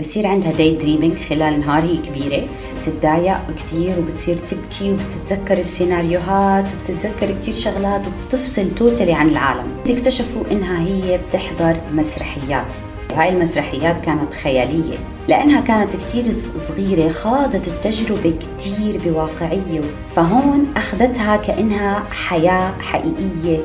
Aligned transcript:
بصير 0.00 0.26
عندها 0.26 0.52
daydreaming 0.52 1.16
خلال 1.16 1.42
النهار 1.54 1.82
هي 1.82 1.96
كبيرة 1.96 2.48
بتتضايق 2.78 3.38
كثير 3.56 3.98
وبتصير 3.98 4.38
تبكي 4.38 4.92
وبتتذكر 4.92 5.58
السيناريوهات 5.58 6.66
وبتتذكر 6.74 7.30
كثير 7.30 7.54
شغلات 7.54 8.06
وبتفصل 8.06 8.74
totally 8.74 9.12
عن 9.12 9.28
العالم. 9.28 9.76
اكتشفوا 9.90 10.42
إنها 10.52 10.86
هي 10.86 11.18
بتحضر 11.18 11.80
مسرحيات. 11.92 12.78
هاي 13.14 13.28
المسرحيات 13.28 14.00
كانت 14.00 14.32
خيالية 14.32 14.98
لأنها 15.28 15.60
كانت 15.60 15.96
كتير 15.96 16.24
صغيرة 16.68 17.08
خاضت 17.08 17.68
التجربة 17.68 18.30
كتير 18.30 19.00
بواقعية 19.04 19.80
فهون 20.16 20.66
أخذتها 20.76 21.36
كأنها 21.36 22.04
حياة 22.10 22.72
حقيقية 22.80 23.64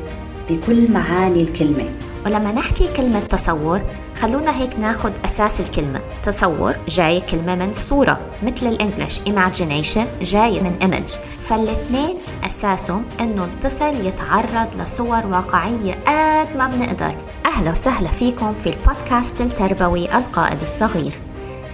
بكل 0.50 0.92
معاني 0.92 1.42
الكلمة. 1.42 1.90
ولما 2.26 2.52
نحكي 2.52 2.88
كلمة 2.88 3.20
تصور 3.20 3.82
خلونا 4.22 4.58
هيك 4.58 4.80
ناخد 4.80 5.12
أساس 5.26 5.60
الكلمة. 5.60 6.00
تصور 6.24 6.76
جاي 6.88 7.22
كلمة 7.22 7.56
من 7.56 7.74
صورة 7.74 8.20
مثل 8.44 8.68
الإنجليش 8.68 9.20
imagination 9.20 10.24
جاي 10.24 10.62
من 10.62 10.80
image. 10.82 11.12
فالاثنين 11.42 12.18
أساسهم 12.48 13.06
إنه 13.20 13.44
الطفل 13.44 14.08
يتعرض 14.08 14.82
لصور 14.82 15.26
واقعية 15.26 15.94
قد 15.94 16.58
ما 16.58 16.68
بنقدر. 16.68 17.16
أهلا 17.46 17.72
وسهلا 17.72 18.10
فيكم 18.10 18.54
في 18.54 18.70
البودكاست 18.70 19.42
التربوي 19.42 20.18
القائد 20.18 20.62
الصغير. 20.62 21.20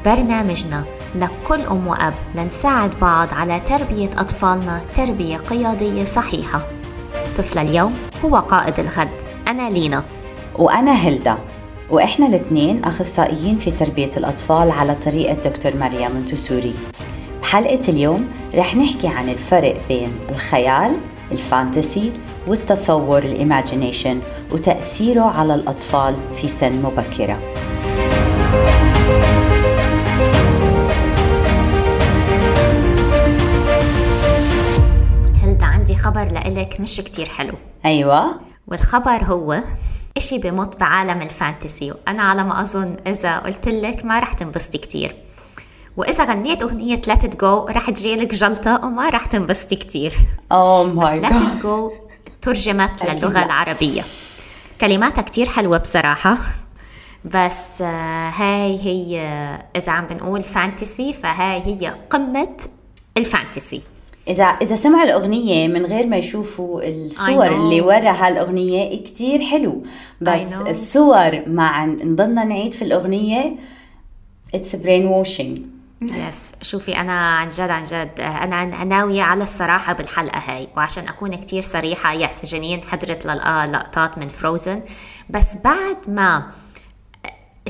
برنامجنا 0.06 0.86
لكل 1.16 1.62
أم 1.62 1.88
وأب 1.88 2.14
لنساعد 2.36 3.00
بعض 3.00 3.34
على 3.34 3.60
تربية 3.60 4.10
أطفالنا 4.18 4.82
تربية 4.96 5.38
قيادية 5.38 6.06
صحيحة. 6.06 6.68
طفل 7.38 7.60
اليوم 7.60 7.94
هو 8.26 8.36
قائد 8.36 8.80
الغد. 8.80 9.22
أنا 9.48 9.70
لينا. 9.70 10.04
وأنا 10.60 11.06
هيلدا 11.06 11.38
وإحنا 11.90 12.28
الاثنين 12.28 12.84
أخصائيين 12.84 13.58
في 13.58 13.72
تربية 13.72 14.10
الأطفال 14.18 14.72
على 14.72 14.96
طريقة 14.96 15.34
دكتور 15.34 15.78
مريم 15.78 16.12
منتسوري 16.16 16.74
بحلقة 17.42 17.80
اليوم 17.90 18.28
رح 18.56 18.76
نحكي 18.76 19.08
عن 19.08 19.30
الفرق 19.30 19.82
بين 19.88 20.12
الخيال 20.30 20.98
ال 21.32 21.42
fantasy 21.42 22.14
والتصور 22.48 23.24
ال 23.24 23.32
imagination 23.32 24.20
وتأثيره 24.52 25.22
على 25.22 25.56
الأطفال 25.56 26.16
في 26.34 26.48
سن 26.48 26.82
مبكرة. 26.82 27.40
هلدا 35.44 35.66
عندي 35.66 35.96
خبر 35.96 36.24
لإلك 36.32 36.80
مش 36.80 36.98
كتير 37.02 37.30
حلو. 37.30 37.54
أيوة. 37.86 38.26
والخبر 38.68 39.24
هو 39.24 39.62
إشي 40.20 40.38
بموت 40.38 40.80
بعالم 40.80 41.22
ال 41.22 41.31
fantasy 41.31 41.92
وأنا 41.92 42.24
على 42.24 42.44
ما 42.44 42.62
أظن 42.62 42.98
إذا 43.08 43.38
قلت 43.38 43.68
لك 43.68 44.06
ما 44.06 44.20
رح 44.20 44.34
تنبسطي 44.34 44.78
كتير. 44.78 45.16
وإذا 45.98 46.24
غنيت 46.24 46.64
أغنية 46.64 47.02
Let 47.02 47.22
It 47.22 47.36
Go 47.42 47.44
رح 47.70 47.90
تجيلك 47.90 48.34
جلطة 48.34 48.86
وما 48.86 49.10
رح 49.10 49.26
تنبسطي 49.26 49.76
كتير. 49.76 50.14
oh 50.52 50.84
my 50.84 51.22
Let 51.22 51.32
It 51.32 51.64
Go 51.64 51.94
ترجمت 52.42 53.06
للغة 53.06 53.46
العربية. 53.46 54.04
كلماتها 54.82 55.22
كتير 55.22 55.50
حلوة 55.50 55.78
بصراحة. 55.78 56.38
بس 57.26 57.82
آه، 57.82 58.30
هاي 58.30 58.80
هي 58.80 59.20
إذا 59.76 59.92
عم 59.92 60.08
بنقول 60.08 60.44
fantasy 60.44 61.14
فهاي 61.14 61.62
هي 61.66 61.96
قمة 62.10 62.58
ال 63.18 63.25
fantasy. 63.25 63.82
إذا 64.30 64.44
إذا 64.44 64.76
سمعوا 64.76 65.04
الأغنية 65.04 65.68
من 65.68 65.86
غير 65.86 66.08
ما 66.08 66.18
يشوفوا 66.18 66.82
الصور 66.84 67.48
اللي 67.48 67.82
ورا 67.82 68.12
هالأغنية 68.12 69.04
كتير 69.04 69.42
حلو. 69.42 69.84
بس 70.22 70.54
الصور 70.54 71.42
مع 71.48 71.86
نضلنا 71.86 72.44
نعيد 72.44 72.74
في 72.74 72.82
الأغنية 72.82 73.56
it's 74.56 74.76
brainwashing 74.76 75.62
yes 76.02 76.52
شوفي 76.62 76.98
أنا 76.98 77.12
عن 77.12 77.50
جد 77.50 77.70
عن 77.70 77.84
جد 77.84 78.10
أنا 78.20 78.84
ناوية 78.84 79.22
على 79.22 79.44
الصراحة 79.44 79.94
بالحلقة 79.94 80.40
هاي 80.40 80.68
وعشان 80.78 81.08
أكون 81.08 81.36
كتير 81.36 81.62
صريحة 81.62 82.14
yes 82.14 82.46
جنين 82.46 82.82
حضرت 82.84 83.26
لقطات 83.26 84.18
من 84.18 84.28
Frozen 84.28 84.82
بس 85.30 85.58
بعد 85.64 85.98
ما 86.08 86.52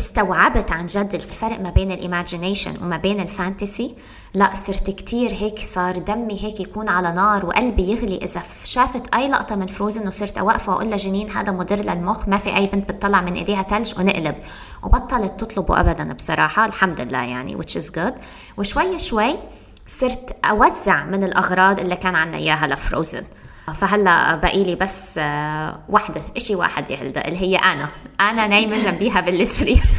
استوعبت 0.09 0.71
عن 0.71 0.85
جد 0.85 1.15
الفرق 1.15 1.59
ما 1.59 1.69
بين 1.69 1.91
ال 1.91 1.98
imagination 1.98 2.73
وما 2.83 2.97
بين 2.97 3.19
ال 3.19 3.28
fantasy؟ 3.28 3.95
لا 4.33 4.55
صرت 4.55 4.89
كتير 4.89 5.33
هيك 5.33 5.59
صار 5.59 5.97
دمي 5.97 6.43
هيك 6.43 6.59
يكون 6.59 6.89
على 6.89 7.11
نار 7.11 7.45
وقلبي 7.45 7.91
يغلي. 7.91 8.17
إذا 8.17 8.41
شافت 8.63 9.15
أي 9.15 9.29
لقطة 9.29 9.55
من 9.55 9.67
فروزن 9.67 10.07
وصرت 10.07 10.37
اوقف 10.37 10.69
وأقول 10.69 10.89
لها 10.89 10.97
جنين 10.97 11.29
هذا 11.29 11.51
مضر 11.51 11.75
للمخ 11.75 12.27
ما 12.27 12.37
في 12.37 12.55
أي 12.55 12.65
بنت 12.73 12.91
بتطلع 12.91 13.21
من 13.21 13.33
إيديها 13.33 13.63
ثلج 13.63 13.99
ونقلب. 13.99 14.35
وبطلت 14.83 15.39
تطلبه 15.39 15.79
ابدا 15.79 16.13
بصراحة 16.13 16.65
الحمد 16.65 17.01
لله 17.01 17.23
يعني 17.23 17.57
which 17.57 17.81
is 17.81 17.91
good. 17.95 18.13
وشوي 18.57 18.99
شوي 18.99 19.35
صرت 19.87 20.35
أوزع 20.45 21.05
من 21.05 21.23
الأغراض 21.23 21.79
اللي 21.79 21.95
كان 21.95 22.15
عنا 22.15 22.37
إياها 22.37 22.67
لفروزن 22.67 23.23
فهلا 23.73 24.35
باقي 24.35 24.63
لي 24.63 24.75
بس 24.75 25.17
آه، 25.17 25.79
وحده 25.89 26.21
إشي 26.37 26.55
واحد 26.55 26.89
يا 26.89 26.97
هلدا 26.97 27.27
اللي 27.27 27.41
هي 27.41 27.55
أنا. 27.55 27.89
أنا 28.21 28.47
نايمة 28.47 28.77
جنبيها 28.77 29.21
بالسرير. 29.21 29.83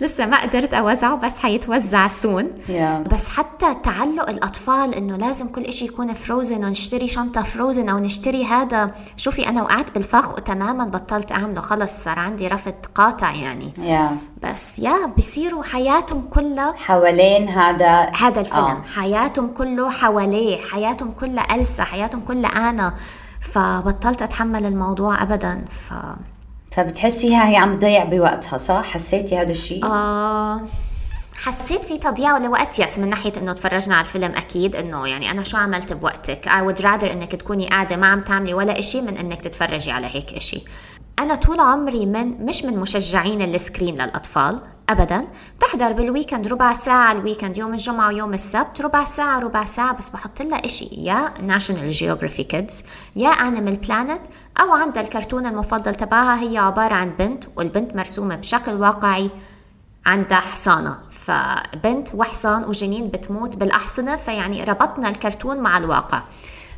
لسه 0.00 0.26
ما 0.26 0.42
قدرت 0.42 0.74
أوزعه 0.74 1.16
بس 1.16 1.38
حيتوزع 1.38 2.08
سون 2.08 2.50
yeah. 2.68 3.08
بس 3.12 3.28
حتى 3.28 3.74
تعلق 3.82 4.30
الأطفال 4.30 4.94
إنه 4.94 5.16
لازم 5.16 5.48
كل 5.48 5.62
إشي 5.62 5.84
يكون 5.84 6.12
فروزن 6.12 6.64
ونشتري 6.64 7.08
شنطة 7.08 7.42
فروزن 7.42 7.88
أو 7.88 7.98
نشتري 7.98 8.44
هذا. 8.44 8.94
شوفي 9.16 9.48
أنا 9.48 9.62
وقعت 9.62 9.94
بالفخ 9.94 10.34
وتماما 10.34 10.84
بطلت 10.84 11.32
أعمله. 11.32 11.60
خلص 11.60 12.04
صار 12.04 12.18
عندي 12.18 12.48
رفض 12.48 12.74
قاطع 12.94 13.30
يعني. 13.32 13.72
Yeah. 13.76 14.44
بس 14.46 14.78
يا 14.78 15.06
بصيروا 15.18 15.62
حياتهم 15.62 16.22
كلها 16.30 16.74
حوالين 16.76 17.48
هذا 17.48 18.10
هذا 18.16 18.40
الفيلم. 18.40 18.64
آه. 18.64 18.82
حياتهم 18.94 19.50
كله 19.50 19.90
حواليه 19.90 20.60
حياتهم 20.60 21.10
كلها 21.20 21.54
ألسا 21.54 21.84
حياتهم 21.84 22.20
كلها 22.20 22.50
أنا. 22.70 22.94
فبطلت 23.40 24.22
أتحمل 24.22 24.66
الموضوع 24.66 25.22
أبدا. 25.22 25.64
ف 25.68 25.92
فبتحسيها 26.70 27.48
هي 27.48 27.56
عم 27.56 27.74
تضيع 27.74 28.04
بوقتها 28.04 28.56
صح؟ 28.56 28.84
حسيتي 28.84 29.38
هذا 29.38 29.50
الشيء؟ 29.50 29.84
آه 29.84 30.60
حسيت 31.36 31.84
في 31.84 31.98
تضييع 31.98 32.38
لوقت 32.38 32.78
yes 32.78 32.98
من 32.98 33.10
ناحية 33.10 33.32
إنه 33.36 33.52
تفرجنا 33.52 33.94
على 33.94 34.04
الفيلم 34.06 34.32
أكيد 34.36 34.76
إنه 34.76 35.08
يعني 35.08 35.30
أنا 35.30 35.42
شو 35.42 35.56
عملت 35.56 35.92
بوقتك 35.92 36.48
I 36.48 36.62
would 36.62 36.82
rather 36.82 37.04
إنك 37.12 37.34
تكوني 37.34 37.68
قاعدة 37.68 37.96
ما 37.96 38.06
عم 38.06 38.20
تعملي 38.20 38.54
ولا 38.54 38.78
إشي 38.78 39.00
من 39.00 39.16
إنك 39.16 39.42
تتفرجي 39.42 39.90
على 39.90 40.06
هيك 40.06 40.32
إشي 40.32 40.64
أنا 41.18 41.34
طول 41.34 41.60
عمري 41.60 42.06
من 42.06 42.46
مش 42.46 42.64
من 42.64 42.78
مشجعين 42.78 43.42
ال 43.42 43.49
screen 43.49 43.94
للأطفال 43.94 44.60
ابدا. 44.92 45.26
بحضر 45.60 45.92
بال 45.92 46.04
weekend 46.04 46.48
ربع 46.48 46.72
ساعة 46.72 47.12
ال 47.12 47.18
weekend 47.18 47.56
يوم 47.56 47.72
الجمعة 47.72 48.08
ويوم 48.08 48.34
السبت 48.34 48.80
ربع 48.80 49.04
ساعة 49.04 49.38
ربع 49.38 49.64
ساعة. 49.64 49.96
بس 49.96 50.08
بحط 50.08 50.42
لها 50.42 50.64
إشي 50.64 50.88
يا 50.92 51.34
ناشونال 51.42 51.90
جيوغرافيك 51.90 52.44
كيدز 52.44 52.82
يا 53.16 53.28
انيمال 53.28 53.76
بلانت 53.76 54.22
أو 54.60 54.72
عندها 54.72 55.02
الكرتون 55.02 55.46
المفضل 55.46 55.94
تبعها 55.94 56.42
هي 56.42 56.58
عبارة 56.58 56.94
عن 56.94 57.10
بنت 57.18 57.44
والبنت 57.56 57.96
مرسومة 57.96 58.36
بشكل 58.36 58.72
واقعي 58.72 59.30
عندها 60.06 60.40
حصانة. 60.40 60.98
فبنت 61.10 62.14
وحصان 62.14 62.64
وجنين 62.64 63.08
بتموت 63.08 63.56
بالأحصنة 63.56 64.16
فيعني 64.16 64.64
ربطنا 64.64 65.08
الكرتون 65.08 65.56
مع 65.56 65.78
الواقع. 65.78 66.22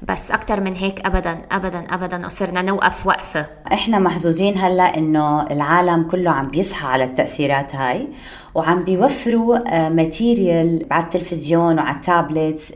بس 0.09 0.31
أكتر 0.31 0.61
من 0.61 0.75
هيك 0.75 1.07
أبدا 1.07 1.43
أبدا 1.53 1.85
أبدا 1.91 2.27
وصرنا 2.27 2.63
نوقف 2.63 3.07
وقفة 3.07 3.47
إحنا 3.73 3.99
محظوظين 3.99 4.59
هلأ 4.59 4.99
إنه 4.99 5.43
العالم 5.43 6.03
كله 6.03 6.31
عم 6.31 6.49
بيصحى 6.49 6.87
على 6.87 7.05
التأثيرات 7.05 7.75
هاي 7.77 8.09
وعم 8.55 8.85
بيوفروا 8.85 9.89
material 9.89 10.87
على 10.91 11.03
التلفزيون 11.05 11.79
وعلى 11.79 11.97
ال 11.97 12.06
tablets 12.06 12.73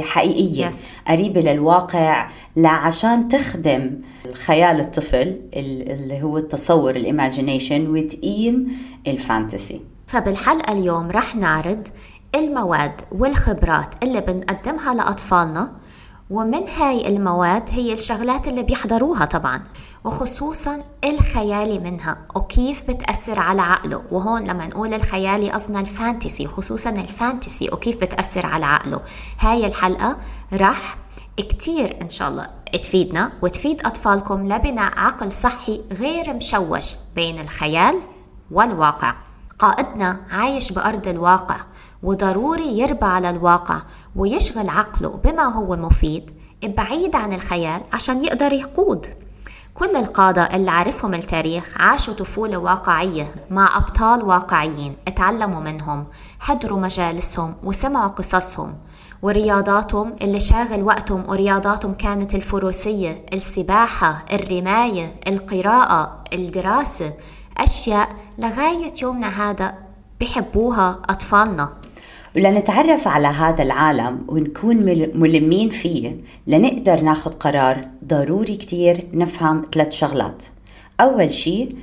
حقيقية 0.00 0.70
Yes. 0.70 0.74
قريبة 1.08 1.40
للواقع 1.40 2.28
لعشان 2.56 3.28
تخدم 3.28 4.00
خيال 4.46 4.80
الطفل 4.80 5.40
اللي 5.54 6.22
هو 6.22 6.38
التصور 6.38 6.96
ال 6.96 7.03
imagination 7.03 7.86
وتقيم 7.86 8.68
ال 9.06 9.15
fantasy 9.15 9.80
فبالحلقة 10.06 10.72
اليوم 10.72 11.10
رح 11.10 11.36
نعرض 11.36 11.88
المواد 12.34 12.92
والخبرات 13.12 13.94
اللي 14.02 14.20
بنقدمها 14.20 14.94
لأطفالنا 14.94 15.72
ومن 16.30 16.68
هاي 16.68 17.08
المواد 17.08 17.70
هي 17.70 17.92
الشغلات 17.92 18.48
اللي 18.48 18.62
بيحضروها 18.62 19.24
طبعا 19.24 19.62
وخصوصا 20.04 20.82
الخيالي 21.04 21.78
منها 21.78 22.18
وكيف 22.34 22.90
بتأثر 22.90 23.38
على 23.38 23.62
عقله. 23.62 24.02
وهون 24.10 24.44
لما 24.44 24.66
نقول 24.66 24.94
الخيالي 24.94 25.50
قصدنا 25.50 25.80
ال 25.80 25.88
fantasy 25.88 26.46
خصوصا 26.46 26.90
ال 26.90 27.00
fantasy 27.00 27.68
وكيف 27.72 27.96
بتأثر 27.96 28.46
على 28.46 28.66
عقله. 28.66 29.00
هاي 29.40 29.66
الحلقة 29.66 30.16
رح 30.52 30.98
كتير 31.36 31.96
إن 32.02 32.08
شاء 32.08 32.28
الله 32.28 32.46
تفيدنا 32.82 33.32
وتفيد 33.42 33.86
أطفالكم 33.86 34.52
لبناء 34.52 34.92
عقل 34.98 35.32
صحي 35.32 35.80
غير 35.92 36.34
مشوش 36.34 36.96
بين 37.14 37.40
الخيال 37.40 38.00
والواقع. 38.50 39.14
قائدنا 39.58 40.20
عايش 40.30 40.72
بأرض 40.72 41.08
الواقع 41.08 41.60
وضروري 42.02 42.78
يربى 42.78 43.06
على 43.06 43.30
الواقع 43.30 43.80
ويشغل 44.16 44.68
عقله 44.68 45.08
بما 45.08 45.44
هو 45.44 45.76
مفيد 45.76 46.30
بعيد 46.64 47.16
عن 47.16 47.32
الخيال 47.32 47.82
عشان 47.92 48.24
يقدر 48.24 48.52
يقود. 48.52 49.06
كل 49.74 49.96
القادة 49.96 50.42
اللي 50.42 50.70
عرفهم 50.70 51.14
التاريخ 51.14 51.74
عاشوا 51.76 52.14
طفولة 52.14 52.56
واقعية 52.56 53.34
مع 53.50 53.76
أبطال 53.76 54.22
واقعيين 54.22 54.96
اتعلموا 55.08 55.60
منهم 55.60 56.06
حضروا 56.40 56.80
مجالسهم 56.80 57.54
وسمعوا 57.64 58.08
قصصهم. 58.08 58.74
ورياضاتهم 59.22 60.14
اللي 60.22 60.40
شاغل 60.40 60.82
وقتهم 60.82 61.24
ورياضاتهم 61.30 61.94
كانت 61.94 62.34
الفروسية 62.34 63.26
السباحة 63.32 64.24
الرماية 64.32 65.14
القراءة 65.28 66.24
الدراسة 66.32 67.12
أشياء 67.58 68.08
لغاية 68.38 68.92
يومنا 69.02 69.50
هذا 69.50 69.74
بحبوها 70.20 70.98
أطفالنا. 71.08 71.72
ولنتعرف 72.36 73.08
على 73.08 73.26
هذا 73.26 73.62
العالم 73.62 74.24
ونكون 74.28 74.76
ملمين 75.14 75.70
فيه 75.70 76.16
لنقدر 76.46 77.00
ناخد 77.00 77.34
قرار 77.34 77.88
ضروري 78.04 78.56
كتير 78.56 79.06
نفهم 79.14 79.62
ثلاث 79.72 79.92
شغلات. 79.92 80.44
أول 81.00 81.32
شيء 81.32 81.76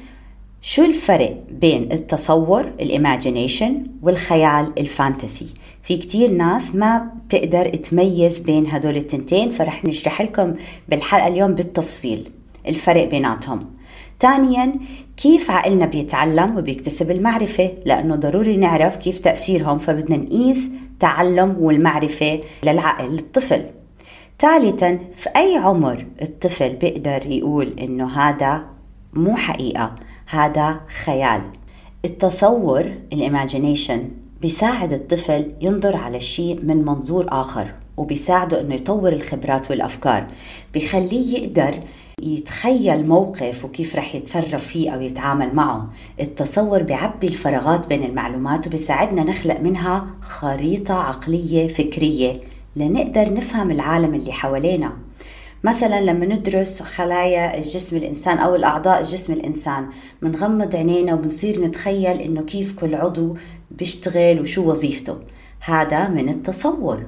شو 0.62 0.86
الفرق 0.86 1.44
بين 1.52 1.92
التصور 1.92 2.62
ال 2.62 2.72
imagination 2.72 3.88
والخيال 4.02 4.74
ال 4.78 4.86
fantasy؟ 4.86 5.48
في 5.84 5.98
كتير 5.98 6.32
ناس 6.32 6.76
ما 6.76 7.12
بتقدر 7.28 7.70
تميز 7.70 8.40
بين 8.40 8.68
هدول 8.68 8.98
التنتين 8.98 9.50
فرح 9.50 9.86
نشرح 9.86 10.22
لكم 10.22 10.54
بالحلقة 10.90 11.28
اليوم 11.28 11.56
بالتفصيل 11.56 12.32
الفرق 12.68 13.10
بيناتهم. 13.10 13.66
ثانيا 14.20 14.76
كيف 15.18 15.52
عقلنا 15.52 15.86
بيتعلم 15.86 16.58
وبيكتسب 16.58 17.12
المعرفة؟ 17.12 17.72
لأنه 17.86 18.16
ضروري 18.16 18.58
نعرف 18.58 18.98
كيف 18.98 19.20
تأثيرهم 19.20 19.78
فبدنا 19.78 20.18
نقيس 20.18 20.70
تعلم 21.00 21.56
والمعرفة 21.60 22.42
للعقل 22.64 23.20
الطفل 23.20 23.64
ثالثا 24.40 25.00
في 25.16 25.30
أي 25.36 25.58
عمر 25.58 26.06
الطفل 26.22 26.76
بيقدر 26.76 27.26
يقول 27.26 27.74
إنه 27.80 28.08
هذا 28.20 28.64
مو 29.14 29.36
حقيقة 29.36 29.96
هذا 30.28 30.80
خيال؟ 31.06 31.42
التصور 32.06 32.92
الإيماجينيشن 33.14 34.10
بيساعد 34.42 34.94
الطفل 34.94 35.52
ينظر 35.62 35.96
على 35.96 36.18
الشيء 36.18 36.60
من 36.64 36.86
منظور 36.86 37.26
آخر 37.30 37.74
وبيساعده 37.98 38.62
إنه 38.62 38.76
يطور 38.76 39.14
الخبرات 39.14 39.72
والأفكار. 39.72 40.28
بخليه 40.76 41.38
يقدر 41.38 41.80
يتخيل 42.22 43.08
موقف 43.08 43.66
وكيف 43.66 43.96
رح 43.96 44.16
يتصرف 44.16 44.68
فيه 44.68 44.90
أو 44.90 45.02
يتعامل 45.02 45.56
معه. 45.56 45.90
التصور 46.20 46.84
بيعبي 46.84 47.28
الفراغات 47.28 47.88
بين 47.88 48.04
المعلومات 48.04 48.68
وبيساعدنا 48.68 49.24
نخلق 49.24 49.60
منها 49.60 50.08
خريطة 50.22 50.94
عقلية 50.94 51.68
فكرية 51.68 52.42
لنقدر 52.76 53.34
نفهم 53.34 53.72
العالم 53.72 54.14
اللي 54.14 54.32
حوالينا. 54.32 54.94
مثلا 55.64 56.02
لما 56.02 56.26
ندرس 56.26 56.82
خلايا 56.82 57.58
الجسم 57.58 57.98
الإنسان 57.98 58.38
أو 58.38 58.56
الأعضاء 58.56 59.02
الجسم 59.02 59.34
الإنسان 59.34 59.90
بنغمض 60.22 60.76
عينينا 60.76 61.14
وبنصير 61.14 61.62
نتخيل 61.66 62.22
إنه 62.22 62.42
كيف 62.42 62.80
كل 62.80 62.96
عضو 62.96 63.38
بيشتغل 63.72 64.42
وشو 64.42 64.70
وظيفته. 64.70 65.18
هذا 65.60 66.08
من 66.08 66.30
التصور. 66.30 67.04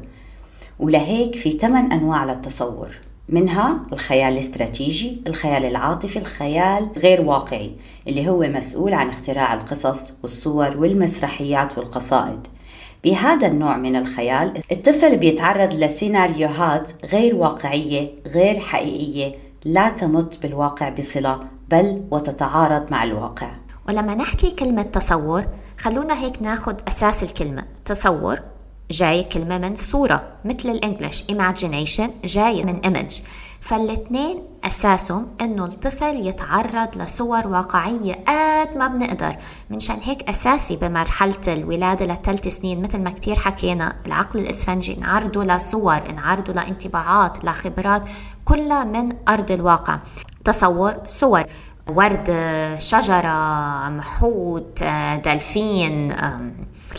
ولهيك 0.79 1.35
في 1.35 1.51
ثمان 1.51 1.91
أنواع 1.91 2.25
للتصور. 2.25 3.08
منها 3.31 3.79
الخيال 3.93 4.33
الاستراتيجي 4.33 5.21
الخيال 5.27 5.65
العاطفي 5.65 6.19
الخيال 6.19 6.89
غير 6.97 7.21
واقعي 7.21 7.71
اللي 8.07 8.29
هو 8.29 8.39
مسؤول 8.39 8.93
عن 8.93 9.09
اختراع 9.09 9.53
القصص 9.53 10.13
والصور 10.23 10.77
والمسرحيات 10.77 11.77
والقصائد. 11.77 12.47
بهذا 13.03 13.47
النوع 13.47 13.77
من 13.77 13.95
الخيال 13.95 14.61
الطفل 14.71 15.17
بيتعرض 15.17 15.73
لسيناريوهات 15.73 16.91
غير 17.05 17.35
واقعية 17.35 18.09
غير 18.27 18.59
حقيقية 18.59 19.35
لا 19.65 19.89
تمت 19.89 20.41
بالواقع 20.41 20.89
بصلة 20.89 21.39
بل 21.69 22.01
وتتعارض 22.11 22.91
مع 22.91 23.03
الواقع. 23.03 23.51
ولما 23.89 24.15
نحكي 24.15 24.51
كلمة 24.51 24.81
تصور 24.81 25.45
خلونا 25.77 26.23
هيك 26.23 26.41
ناخد 26.41 26.75
أساس 26.87 27.23
الكلمة 27.23 27.63
تصور. 27.85 28.39
جاي 28.91 29.23
كلمة 29.23 29.57
من 29.57 29.75
صورة 29.75 30.27
مثل 30.45 30.69
الإنجليش 30.69 31.23
imagination 31.23 32.09
جاي 32.25 32.63
من 32.63 32.81
image. 32.81 33.13
فالاثنين 33.61 34.43
أساسهم 34.63 35.27
إنه 35.41 35.65
الطفل 35.65 36.27
يتعرض 36.27 36.97
لصور 36.97 37.47
واقعية 37.47 38.13
قد 38.13 38.77
ما 38.77 38.87
بنقدر. 38.87 39.35
منشان 39.69 39.97
هيك 40.03 40.29
أساسي 40.29 40.75
بمرحلة 40.75 41.35
الولادة 41.47 42.05
لثلاث 42.05 42.47
سنين 42.47 42.81
مثل 42.81 43.01
ما 43.01 43.09
كتير 43.09 43.39
حكينا 43.39 43.95
العقل 44.05 44.39
الإسفنجي 44.39 44.95
نعرضه 44.95 45.43
لصور 45.43 46.11
نعرضه 46.15 46.53
لانطباعات 46.53 47.45
لخبرات 47.45 48.01
كلها 48.45 48.83
من 48.83 49.11
أرض 49.29 49.51
الواقع. 49.51 49.99
تصور 50.45 50.93
صور. 51.07 51.43
ورد 51.89 52.27
شجرة 52.77 53.89
حوت 53.89 54.83
دلفين 55.25 56.15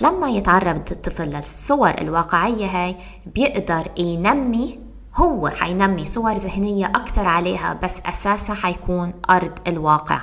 لما 0.02 0.28
يتعرض 0.30 0.90
الطفل 0.90 1.24
للصور 1.24 1.90
الواقعية 1.90 2.66
هاي 2.66 2.96
بيقدر 3.26 3.90
ينمي 3.98 4.78
هو 5.16 5.48
حينمي 5.48 6.06
صور 6.06 6.32
ذهنية 6.32 6.86
أكتر 6.86 7.26
عليها 7.26 7.72
بس 7.72 8.00
أساسها 8.06 8.54
حيكون 8.54 9.12
أرض 9.30 9.52
الواقع. 9.66 10.20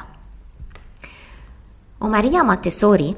وماريا 2.01 2.41
مونتيسوري 2.41 3.15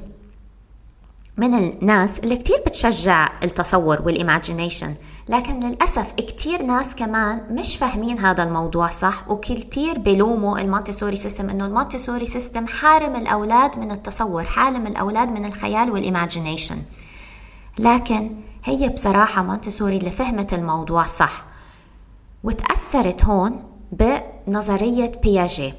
من 1.37 1.53
الناس 1.53 2.19
اللي 2.19 2.37
كتير 2.37 2.57
بتشجع 2.67 3.29
التصور 3.43 4.01
وال 4.01 4.15
imagination. 4.15 4.95
لكن 5.29 5.59
للأسف 5.59 6.13
كتير 6.13 6.63
ناس 6.63 6.95
كمان 6.95 7.41
مش 7.51 7.77
فاهمين 7.77 8.19
هذا 8.19 8.43
الموضوع 8.43 8.89
صح؟ 8.89 9.29
وكتير 9.29 9.99
بلوموا 9.99 10.59
المونتيسوري 10.59 11.15
system 11.15 11.49
إنه 11.49 11.65
المونتيسوري 11.65 12.25
system 12.25 12.67
حارم 12.67 13.15
الأولاد 13.15 13.79
من 13.79 13.91
التصور 13.91 14.43
حارم 14.43 14.87
الأولاد 14.87 15.27
من 15.27 15.45
الخيال 15.45 15.91
وال 15.91 16.04
imagination. 16.04 16.77
لكن 17.79 18.35
هي 18.63 18.89
بصراحة 18.89 19.43
مونتيسوري 19.43 19.97
اللي 19.97 20.11
فهمت 20.11 20.53
الموضوع 20.53 21.05
صح. 21.05 21.45
وتأثرت 22.43 23.25
هون 23.25 23.63
بنظرية 23.91 25.11
بياجي 25.23 25.73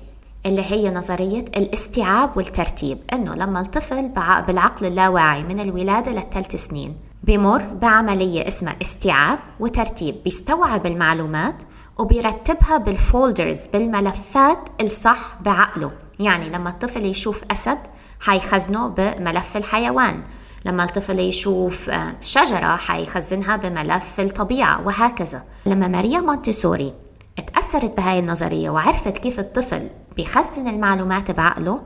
اللي 0.46 0.62
هي 0.62 0.90
نظرية 0.90 1.44
الاستيعاب 1.56 2.36
والترتيب 2.36 2.98
إنه 3.12 3.34
لما 3.34 3.60
الطفل 3.60 4.08
بالعقل 4.46 4.86
اللاواعي 4.86 5.42
من 5.42 5.60
الولادة 5.60 6.12
للثلاث 6.12 6.56
سنين 6.56 7.09
بمر 7.22 7.62
بعملية 7.62 8.48
اسمها 8.48 8.76
استيعاب 8.82 9.38
وترتيب. 9.60 10.22
بيستوعب 10.24 10.86
المعلومات 10.86 11.62
وبيرتبها 11.98 12.78
بال 12.78 12.98
folders 12.98 13.66
بالملفات 13.66 14.68
الصح 14.80 15.38
بعقله. 15.40 15.90
يعني 16.20 16.50
لما 16.50 16.70
الطفل 16.70 17.04
يشوف 17.04 17.44
أسد 17.50 17.78
حيخزنه 18.20 18.88
بملف 18.88 19.56
الحيوان. 19.56 20.22
لما 20.64 20.84
الطفل 20.84 21.18
يشوف 21.18 21.90
آه، 21.90 22.14
شجرة 22.22 22.76
حيخزنها 22.76 23.56
بملف 23.56 24.20
الطبيعة 24.20 24.86
وهكذا. 24.86 25.42
لما 25.66 25.88
ماريا 25.88 26.20
مونتيسوري 26.20 26.94
اتأثرت 27.38 27.96
بهاي 27.96 28.18
النظرية 28.18 28.70
وعرفت 28.70 29.18
كيف 29.18 29.40
الطفل 29.40 29.90
بيخزن 30.16 30.68
المعلومات 30.68 31.30
بعقله 31.30 31.80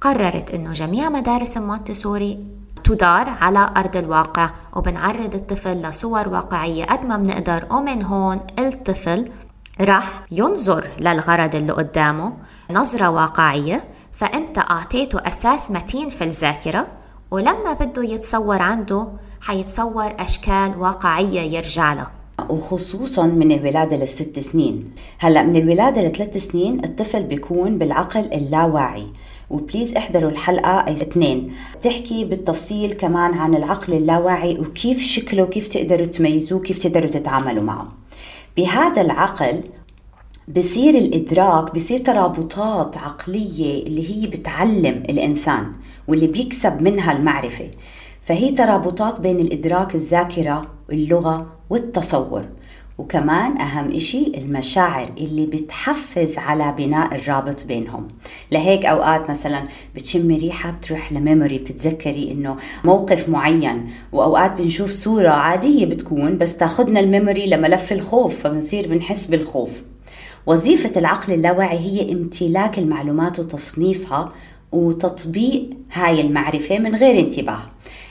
قررت 0.00 0.50
إنه 0.50 0.72
جميع 0.72 1.08
مدارس 1.08 1.56
مونتيسوري 1.58 2.46
تدار 2.86 3.28
على 3.28 3.70
أرض 3.76 3.96
الواقع. 3.96 4.50
وبنعرض 4.76 5.34
الطفل 5.34 5.82
لصور 5.82 6.28
واقعية 6.28 6.84
قد 6.84 7.04
ما 7.04 7.16
بنقدر 7.16 7.66
ومن 7.70 8.02
هون 8.02 8.40
الطفل 8.58 9.28
راح 9.80 10.22
ينظر 10.30 10.88
للغرض 11.00 11.54
اللي 11.54 11.72
قدامه. 11.72 12.32
نظرة 12.70 13.10
واقعية 13.10 13.84
فأنت 14.12 14.58
أعطيته 14.58 15.18
أساس 15.28 15.70
متين 15.70 16.08
في 16.08 16.24
الذاكرة 16.24 16.86
ولما 17.30 17.72
بده 17.80 18.02
يتصور 18.04 18.62
عنده 18.62 19.08
حيتصور 19.40 20.12
أشكال 20.18 20.74
واقعية 20.78 21.40
يرجع 21.40 21.92
لها 21.92 22.10
وخصوصا 22.48 23.26
من 23.26 23.52
الولادة 23.52 23.96
للست 23.96 24.38
سنين. 24.38 24.92
هلأ 25.18 25.42
من 25.42 25.56
الولادة 25.56 26.02
لثلاث 26.02 26.36
سنين 26.36 26.84
الطفل 26.84 27.22
بيكون 27.22 27.78
بالعقل 27.78 28.32
اللاواعي. 28.32 29.06
وبليز 29.50 29.96
احضروا 29.96 30.30
الحلقة 30.30 30.92
اثنين. 30.92 31.52
بتحكي 31.78 32.24
بالتفصيل 32.24 32.92
كمان 32.92 33.34
عن 33.34 33.54
العقل 33.54 33.92
اللاواعي 33.92 34.58
وكيف 34.58 34.98
شكله 34.98 35.46
كيف 35.46 35.68
تقدروا 35.68 36.06
تميزوه 36.06 36.60
كيف 36.60 36.82
تقدروا 36.82 37.10
تتعاملوا 37.10 37.64
معه. 37.64 37.88
بهذا 38.56 39.02
العقل 39.02 39.60
بصير 40.56 40.94
الإدراك 40.94 41.74
بصير 41.74 41.98
ترابطات 41.98 42.98
عقلية 42.98 43.82
اللي 43.82 44.10
هي 44.10 44.26
بتعلم 44.26 45.02
الإنسان 45.08 45.72
واللي 46.08 46.26
بيكسب 46.26 46.82
منها 46.82 47.12
المعرفة. 47.12 47.70
فهي 48.22 48.52
ترابطات 48.52 49.20
بين 49.20 49.40
الإدراك 49.40 49.94
الذاكرة 49.94 50.66
اللغة 50.92 51.46
والتصور. 51.70 52.44
وكمان 52.98 53.58
أهم 53.60 53.90
إشي 53.90 54.26
المشاعر 54.36 55.12
اللي 55.18 55.46
بتحفز 55.46 56.38
على 56.38 56.74
بناء 56.78 57.14
الرابط 57.14 57.64
بينهم. 57.64 58.08
لهيك 58.52 58.84
أوقات 58.84 59.30
مثلا 59.30 59.62
بتشمي 59.94 60.38
ريحة 60.38 60.70
بتروح 60.70 61.12
لميموري 61.12 61.58
بتتذكري 61.58 62.32
إنه 62.32 62.56
موقف 62.84 63.28
معين. 63.28 63.90
وأوقات 64.12 64.52
بنشوف 64.52 64.90
صورة 64.90 65.30
عادية 65.30 65.86
بتكون 65.86 66.38
بس 66.38 66.56
تاخدنا 66.56 67.00
الميموري 67.00 67.46
لملف 67.46 67.92
الخوف 67.92 68.42
فبنصير 68.42 68.88
بنحس 68.88 69.26
بالخوف. 69.26 69.82
وظيفة 70.46 71.00
العقل 71.00 71.32
اللاواعي 71.32 71.78
هي 71.78 72.12
امتلاك 72.12 72.78
المعلومات 72.78 73.38
وتصنيفها 73.38 74.32
وتطبيق 74.72 75.70
هاي 75.92 76.20
المعرفة 76.20 76.78
من 76.78 76.94
غير 76.94 77.20
انتباه. 77.20 77.60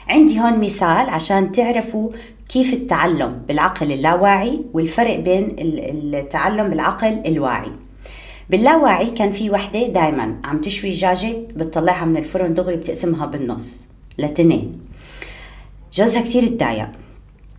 عندي 0.08 0.40
هون 0.40 0.60
مثال 0.60 1.08
عشان 1.08 1.52
تعرفوا 1.52 2.10
كيف 2.48 2.72
التعلم 2.74 3.42
بالعقل 3.48 3.92
اللاواعي 3.92 4.60
والفرق 4.72 5.18
بين 5.18 5.56
التعلم 5.58 6.70
بالعقل 6.70 7.22
الواعي. 7.26 7.72
باللاواعي 8.50 9.10
كان 9.10 9.30
في 9.30 9.50
وحدة 9.50 9.86
دايما 9.86 10.36
عم 10.44 10.60
تشوي 10.60 10.90
دجاجة 10.90 11.36
بتطلعها 11.56 12.04
من 12.04 12.16
الفرن 12.16 12.54
دغري 12.54 12.76
بتقسمها 12.76 13.26
بالنص 13.26 13.86
لتنين. 14.18 14.80
جوزها 15.94 16.22
كثير 16.22 16.46
تضايق. 16.46 16.88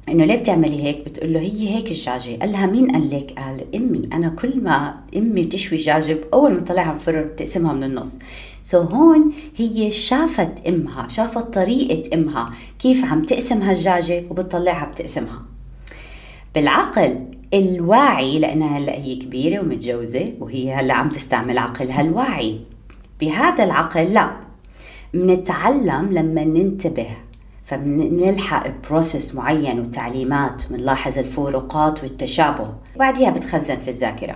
إنه 0.09 0.25
ليه 0.25 0.35
بتعملي 0.35 0.83
هيك؟ 0.83 1.05
بتقول 1.05 1.33
له 1.33 1.39
هي 1.39 1.75
هيك 1.75 1.91
الدجاجه 1.91 2.39
قال 2.39 2.51
لها 2.51 2.65
مين 2.65 2.91
قال 2.91 3.09
لك؟ 3.09 3.33
قال 3.39 3.75
أمي. 3.75 4.09
أنا 4.13 4.29
كل 4.29 4.61
ما 4.63 4.95
أمي 5.17 5.45
تشوي 5.45 5.77
دجاجه 5.77 6.17
اول 6.33 6.53
ما 6.53 6.59
تطلعها 6.59 6.89
من 6.89 6.95
الفرن 6.95 7.23
بتقسمها 7.23 7.73
من 7.73 7.83
النص. 7.83 8.19
سو 8.67 8.83
so 8.83 8.93
هون 8.93 9.33
هي 9.55 9.91
شافت 9.91 10.67
أمها 10.67 11.07
شافت 11.07 11.53
طريقة 11.53 12.15
أمها 12.15 12.51
كيف 12.79 13.05
عم 13.05 13.21
تقسم 13.21 13.61
هالدجاجه 13.61 14.23
وبتطلعها 14.29 14.85
بتقسمها. 14.85 15.41
بالعقل 16.55 17.25
الواعي 17.53 18.39
لأنها 18.39 18.77
هلأ 18.77 18.95
هي 18.95 19.15
كبيرة 19.15 19.61
ومتجوزة 19.61 20.33
وهي 20.39 20.73
هلأ 20.73 20.93
عم 20.93 21.09
تستعمل 21.09 21.57
عقلها 21.57 22.01
الواعي 22.01 22.59
بهذا 23.19 23.63
العقل 23.63 24.13
لا. 24.13 24.31
منتعلم 25.13 26.09
لما 26.11 26.43
ننتبه 26.43 27.07
فبنلحق 27.67 28.67
بروسس 28.89 29.35
معين 29.35 29.79
وتعليمات 29.79 30.63
بنلاحظ 30.69 31.17
الفروقات 31.17 32.03
والتشابه. 32.03 32.73
وبعديها 32.95 33.29
بتخزن 33.29 33.75
في 33.75 33.89
الذاكرة. 33.89 34.35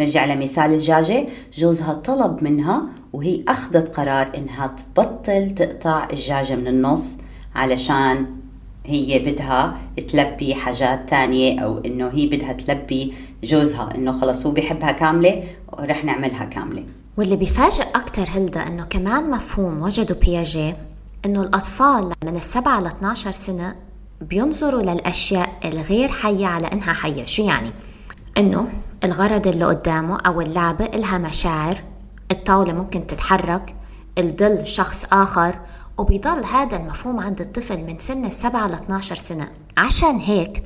نرجع 0.00 0.24
لمثال 0.24 0.72
الدجاجة 0.72 1.26
جوزها 1.54 1.92
طلب 1.92 2.42
منها 2.42 2.82
وهي 3.12 3.44
أخذت 3.48 3.96
قرار 3.96 4.32
إنها 4.36 4.66
تبطل 4.66 5.50
تقطع 5.50 6.04
الدجاجة 6.04 6.56
من 6.56 6.66
النص 6.66 7.18
علشان 7.54 8.26
هي 8.86 9.18
بدها 9.18 9.78
تلبي 10.08 10.54
حاجات 10.54 11.08
تانية 11.08 11.60
أو 11.60 11.78
إنه 11.78 12.08
هي 12.08 12.26
بدها 12.26 12.52
تلبي 12.52 13.14
جوزها 13.44 13.88
إنه 13.94 14.12
خلص 14.12 14.46
هو 14.46 14.52
بيحبها 14.52 14.92
كاملة 14.92 15.44
ورح 15.72 16.04
نعملها 16.04 16.44
كاملة. 16.44 16.84
واللي 17.16 17.36
بيفاجئ 17.36 17.84
أكتر 17.94 18.24
هلدا 18.28 18.68
إنه 18.68 18.84
كمان 18.84 19.30
مفهوم 19.30 19.82
وجدوا 19.82 20.16
بياجي 20.16 20.74
إنه 21.26 21.42
الأطفال 21.42 22.12
من 22.24 22.36
السبعة 22.36 22.80
ل 22.80 22.86
12 22.86 23.32
سنة 23.32 23.76
بينظروا 24.20 24.82
للأشياء 24.82 25.48
الغير 25.64 26.12
حية 26.12 26.46
على 26.46 26.66
إنها 26.66 26.92
حية، 26.92 27.24
شو 27.24 27.42
يعني؟ 27.42 27.70
إنه 28.38 28.68
الغرض 29.04 29.46
اللي 29.46 29.64
قدامه 29.64 30.20
أو 30.20 30.40
اللعبة 30.40 30.84
إلها 30.84 31.18
مشاعر، 31.18 31.82
الطاولة 32.30 32.72
ممكن 32.72 33.06
تتحرك، 33.06 33.74
الظل 34.18 34.66
شخص 34.66 35.04
آخر، 35.12 35.58
وبيضل 35.98 36.44
هذا 36.44 36.76
المفهوم 36.76 37.20
عند 37.20 37.40
الطفل 37.40 37.84
من 37.84 37.98
سن 37.98 38.24
السبعة 38.24 38.66
ل 38.68 38.72
12 38.72 39.16
سنة، 39.16 39.48
عشان 39.76 40.16
هيك 40.16 40.64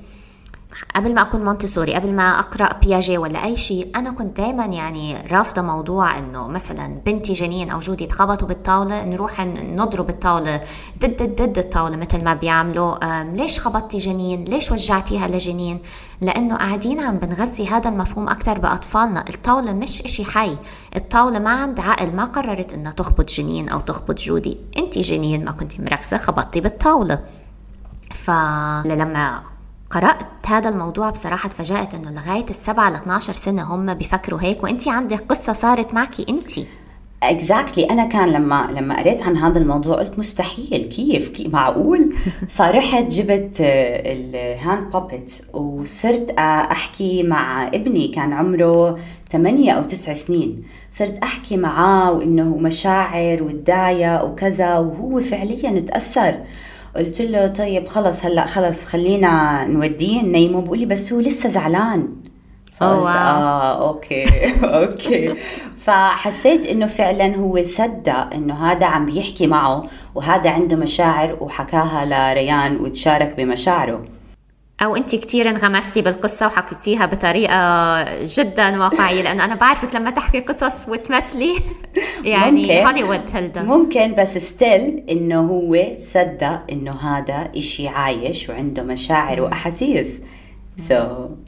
قبل 0.96 1.14
ما 1.14 1.22
أكون 1.22 1.44
مونتسوري 1.44 1.94
قبل 1.94 2.12
ما 2.12 2.38
أقرأ 2.38 2.78
بياجي 2.78 3.18
ولا 3.18 3.44
أي 3.44 3.56
شيء 3.56 3.90
أنا 3.96 4.10
كنت 4.10 4.36
دائما 4.36 4.64
يعني 4.64 5.16
رافضة 5.30 5.62
موضوع 5.62 6.18
إنه 6.18 6.48
مثلا 6.48 7.00
بنتي 7.06 7.32
جنين 7.32 7.70
أو 7.70 7.80
جودي 7.80 8.06
تخبطوا 8.06 8.48
بالطاولة 8.48 9.04
نروح 9.04 9.40
نضرب 9.46 10.10
الطاولة 10.10 10.60
ضد 10.98 11.42
ضد 11.42 11.58
الطاولة 11.58 11.96
مثل 11.96 12.24
ما 12.24 12.34
بيعملوا. 12.34 13.22
ليش 13.22 13.60
خبطتي 13.60 13.98
جنين؟ 13.98 14.44
ليش 14.44 14.72
وجعتيها 14.72 15.28
لجنين؟ 15.28 15.80
لأنه 16.20 16.56
قاعدين 16.56 17.00
عم 17.00 17.16
بنغذي 17.16 17.68
هذا 17.68 17.88
المفهوم 17.90 18.28
أكثر 18.28 18.58
بأطفالنا. 18.58 19.24
الطاولة 19.28 19.72
مش 19.72 20.02
إشي 20.02 20.24
حي. 20.24 20.56
الطاولة 20.96 21.38
ما 21.38 21.50
عند 21.50 21.80
عقل 21.80 22.16
ما 22.16 22.24
قررت 22.24 22.72
إنها 22.72 22.92
تخبط 22.92 23.30
جنين 23.30 23.68
أو 23.68 23.80
تخبط 23.80 24.18
جودي 24.18 24.58
انت 24.78 24.98
جنين 24.98 25.44
ما 25.44 25.52
كنتي 25.52 25.82
مركزة 25.82 26.18
خبطتي 26.18 26.60
بالطاولة. 26.60 27.18
فلما 28.10 29.42
قرأت 29.94 30.46
هذا 30.46 30.68
الموضوع 30.68 31.10
بصراحة 31.10 31.48
تفاجأت 31.48 31.94
إنه 31.94 32.10
لغاية 32.10 32.46
السبعة 32.50 32.90
ل 32.90 32.94
12 32.94 33.32
سنة 33.32 33.74
هم 33.74 33.94
بيفكروا 33.94 34.42
هيك 34.42 34.64
وانت 34.64 34.88
عندك 34.88 35.20
قصة 35.28 35.52
صارت 35.52 35.94
معك 35.94 36.14
انت 36.28 37.84
exactly. 37.84 37.90
أنا 37.90 38.04
كان 38.04 38.28
لما 38.28 38.68
لما 38.76 38.98
قريت 38.98 39.22
عن 39.22 39.36
هذا 39.36 39.58
الموضوع 39.58 39.96
قلت 39.96 40.18
مستحيل 40.18 40.86
كيف, 40.86 41.28
كيف 41.28 41.52
معقول؟ 41.52 42.14
فرحت 42.48 43.04
جبت 43.04 43.56
ال 43.60 43.86
hand 43.86 44.90
puppet 44.90 45.44
وصرت 45.52 46.30
أحكي 46.38 47.22
مع 47.22 47.66
ابني 47.66 48.08
كان 48.08 48.32
عمره 48.32 48.98
ثمانية 49.32 49.72
أو 49.72 49.82
تسع 49.82 50.12
سنين. 50.12 50.62
صرت 50.92 51.18
أحكي 51.18 51.56
معاه 51.56 52.12
وإنه 52.12 52.56
مشاعر 52.56 53.42
وتضايق 53.42 54.24
وكذا 54.24 54.78
وهو 54.78 55.20
فعليا 55.20 55.80
تأثر. 55.80 56.34
قلت 56.96 57.20
له 57.20 57.46
طيب 57.46 57.86
خلص 57.88 58.24
هلا 58.24 58.46
خلص 58.46 58.84
خلينا 58.84 59.64
نوديه 59.66 60.22
ننيمه 60.22 60.60
بقول 60.60 60.78
لي 60.78 60.86
بس 60.86 61.12
هو 61.12 61.20
لسه 61.20 61.48
زعلان. 61.48 62.08
أوه 62.82 63.12
آه 63.12 63.88
okay 63.88 64.24
okay. 64.64 65.34
فحسيت 65.76 66.66
إنه 66.66 66.86
فعلا 66.86 67.36
هو 67.36 67.62
صدق 67.64 68.34
إنه 68.34 68.54
هذا 68.54 68.86
عم 68.86 69.06
بيحكي 69.06 69.46
معه 69.46 69.84
وهذا 70.14 70.50
عنده 70.50 70.76
مشاعر 70.76 71.36
وحكاها 71.40 72.04
لريان 72.04 72.76
وتشارك 72.76 73.34
بمشاعره. 73.36 74.04
أو 74.82 74.96
أنت 74.96 75.14
كثير 75.14 75.50
انغمستي 75.50 76.02
بالقصة 76.02 76.46
وحكيتيها 76.46 77.06
بطريقة 77.06 78.24
جدا 78.24 78.78
واقعية 78.78 79.22
لأنه 79.22 79.44
أنا 79.44 79.54
بعرفك 79.54 79.94
لما 79.94 80.10
تحكي 80.10 80.40
قصص 80.40 80.88
وتمثلي. 80.88 81.54
يعني 82.24 82.60
ممكن. 82.60 82.86
هوليوود 82.86 83.20
هلدا. 83.32 83.62
ممكن 83.62 84.14
بس 84.14 84.38
still 84.38 85.04
إنه 85.10 85.40
هو 85.40 85.84
صدق 85.98 86.62
إنه 86.72 86.92
هذا 86.92 87.50
إشي 87.56 87.88
عايش 87.88 88.48
وعنده 88.48 88.82
مشاعر 88.82 89.40
وأحاسيس. 89.40 90.22
so, 90.76 90.98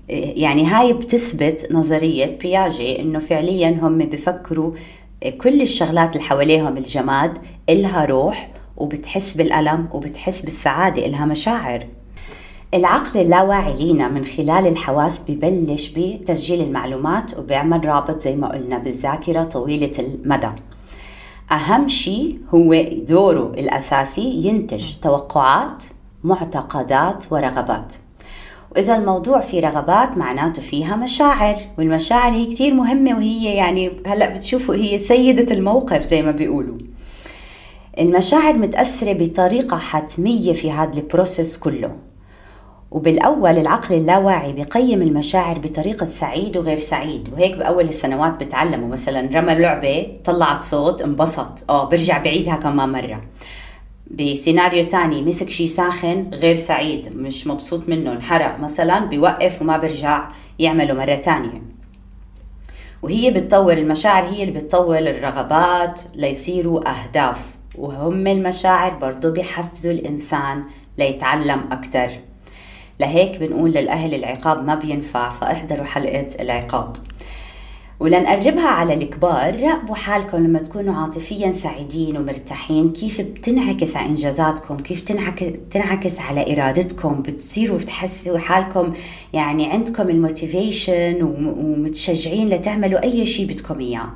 يعني 0.09 0.67
هاي 0.67 0.93
بتثبت 0.93 1.69
نظرية 1.71 2.39
بياجي 2.39 3.01
إنه 3.01 3.19
فعليا 3.19 3.79
هم 3.83 3.99
بفكروا 3.99 4.73
كل 5.41 5.63
الشغلات 5.63 6.17
اللي 6.17 6.25
حواليهم 6.29 6.77
الجماد 6.77 7.39
إلها 7.69 8.05
روح 8.05 8.51
وبتحس 8.77 9.35
بالألم 9.35 9.89
وبتحس 9.93 10.43
بالسعادة 10.43 11.07
إلها 11.07 11.27
مشاعر. 11.27 11.87
العقل 12.75 13.21
اللاواعي 13.21 13.73
لينا 13.73 14.09
من 14.09 14.25
خلال 14.25 14.67
الحواس 14.67 15.31
ببلش 15.31 15.89
بتسجيل 15.97 16.61
المعلومات 16.61 17.39
وبيعمل 17.39 17.87
رابط 17.87 18.21
زي 18.21 18.37
ما 18.37 18.49
قلنا 18.53 18.79
بالذاكرة 18.79 19.45
طويلة 19.45 19.93
المدى. 19.99 20.51
أهم 21.53 21.89
شيء 21.89 22.39
هو 22.55 22.83
دوره 23.09 23.47
الأساسي 23.47 24.23
ينتج 24.23 24.95
توقعات 25.03 25.85
معتقدات 26.25 27.25
ورغبات. 27.33 27.95
وإذا 28.71 28.97
الموضوع 28.97 29.41
فيه 29.41 29.61
رغبات 29.61 30.19
معناته 30.19 30.63
فيها 30.63 30.97
مشاعر 30.97 31.57
والمشاعر 31.79 32.33
هي 32.33 32.47
كتير 32.47 32.75
مهمة 32.75 33.17
وهي 33.17 33.55
يعني 33.55 33.93
هلأ 34.07 34.35
بتشوفوا 34.35 34.75
هي 34.75 34.99
سيدة 34.99 35.55
الموقف 35.55 36.05
زي 36.05 36.23
ما 36.23 36.31
بيقولوا. 36.31 36.79
المشاعر 37.99 38.57
متأثرة 38.57 39.13
بطريقة 39.13 39.79
حتمية 39.79 40.53
في 40.53 40.71
هذا 40.71 40.99
البروسيس 40.99 41.59
كله. 41.59 42.06
وبالأول 42.91 43.59
العقل 43.59 43.95
اللاواعي 43.95 44.53
بيقيم 44.53 45.03
المشاعر 45.03 45.59
بطريقة 45.59 46.07
سعيد 46.07 46.57
وغير 46.57 46.79
سعيد. 46.79 47.33
وهيك 47.33 47.57
بأول 47.57 47.85
السنوات 47.85 48.45
بتعلموا. 48.45 48.89
مثلا 48.89 49.39
رمى 49.39 49.55
لعبة 49.55 50.07
طلعت 50.25 50.63
صوت 50.63 51.03
انبسط. 51.03 51.71
آه 51.71 51.85
برجع 51.89 52.19
بعيدها 52.19 52.57
كمان 52.57 52.89
مرة. 52.89 53.21
بسيناريو 54.11 54.85
تاني 54.85 55.23
مسك 55.23 55.51
شي 55.51 55.67
ساخن 55.67 56.31
غير 56.33 56.57
سعيد 56.57 57.17
مش 57.17 57.47
مبسوط 57.47 57.89
منه 57.89 58.13
انحرق 58.13 58.61
مثلا 58.61 58.99
بيوقف 58.99 59.63
وما 59.63 59.77
برجع 59.77 60.29
يعمله 60.59 60.95
مرة 60.95 61.15
تانية. 61.15 61.63
وهي 63.03 63.31
بتطور 63.31 63.73
المشاعر 63.73 64.25
هي 64.27 64.43
اللي 64.43 64.61
بتطور 64.61 64.99
الرغبات 64.99 66.01
ليصيروا 66.15 66.81
أهداف. 66.91 67.57
وهم 67.75 68.27
المشاعر 68.27 68.95
برضو 68.95 69.31
بيحفزوا 69.31 69.93
الإنسان 69.93 70.65
ليتعلم 70.99 71.61
أكتر. 71.73 72.11
لهيك 73.01 73.39
بنقول 73.39 73.71
للأهل 73.71 74.15
العقاب 74.15 74.65
ما 74.65 74.75
بينفع 74.75 75.29
فاحضروا 75.29 75.85
حلقة 75.85 76.29
العقاب. 76.41 76.97
ولنقربها 78.01 78.69
على 78.69 78.95
الكبار 78.95 79.61
راقبوا 79.61 79.95
حالكم 79.95 80.37
لما 80.37 80.59
تكونوا 80.59 80.95
عاطفيا 80.95 81.53
سعيدين 81.53 82.17
ومرتاحين. 82.17 82.89
كيف 82.91 83.21
بتنعكس 83.21 83.97
على 83.97 84.09
إنجازاتكم؟ 84.09 84.77
كيف 84.77 85.03
تنعكس 85.71 86.21
على 86.21 86.53
إرادتكم؟ 86.53 87.23
بتصيروا 87.23 87.79
بتحسوا 87.79 88.39
حالكم 88.39 88.93
يعني 89.33 89.73
عندكم 89.73 90.09
ال 90.09 90.19
motivation 90.19 91.23
ومتشجعين 91.23 92.49
لتعملوا 92.49 93.03
أي 93.03 93.27
شيء 93.27 93.47
بدكم 93.47 93.81
إياه. 93.81 94.09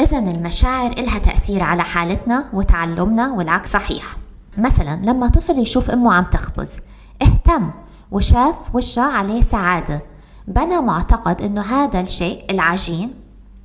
اذا 0.00 0.18
المشاعر 0.18 0.90
إلها 0.90 1.18
تأثير 1.18 1.62
على 1.62 1.82
حالتنا 1.82 2.44
وتعلمنا 2.52 3.32
والعكس 3.32 3.72
صحيح. 3.72 4.16
مثلا 4.58 5.00
لما 5.04 5.28
طفل 5.28 5.58
يشوف 5.58 5.90
أمه 5.90 6.12
عم 6.12 6.24
تخبز 6.24 6.80
اهتم 7.22 7.70
وشاف 8.10 8.54
وشها 8.74 9.12
عليه 9.12 9.40
سعادة. 9.40 10.02
بنى 10.48 10.80
معتقد 10.80 11.42
إنه 11.42 11.62
هذا 11.62 12.00
الشيء 12.00 12.50
العجين 12.50 13.14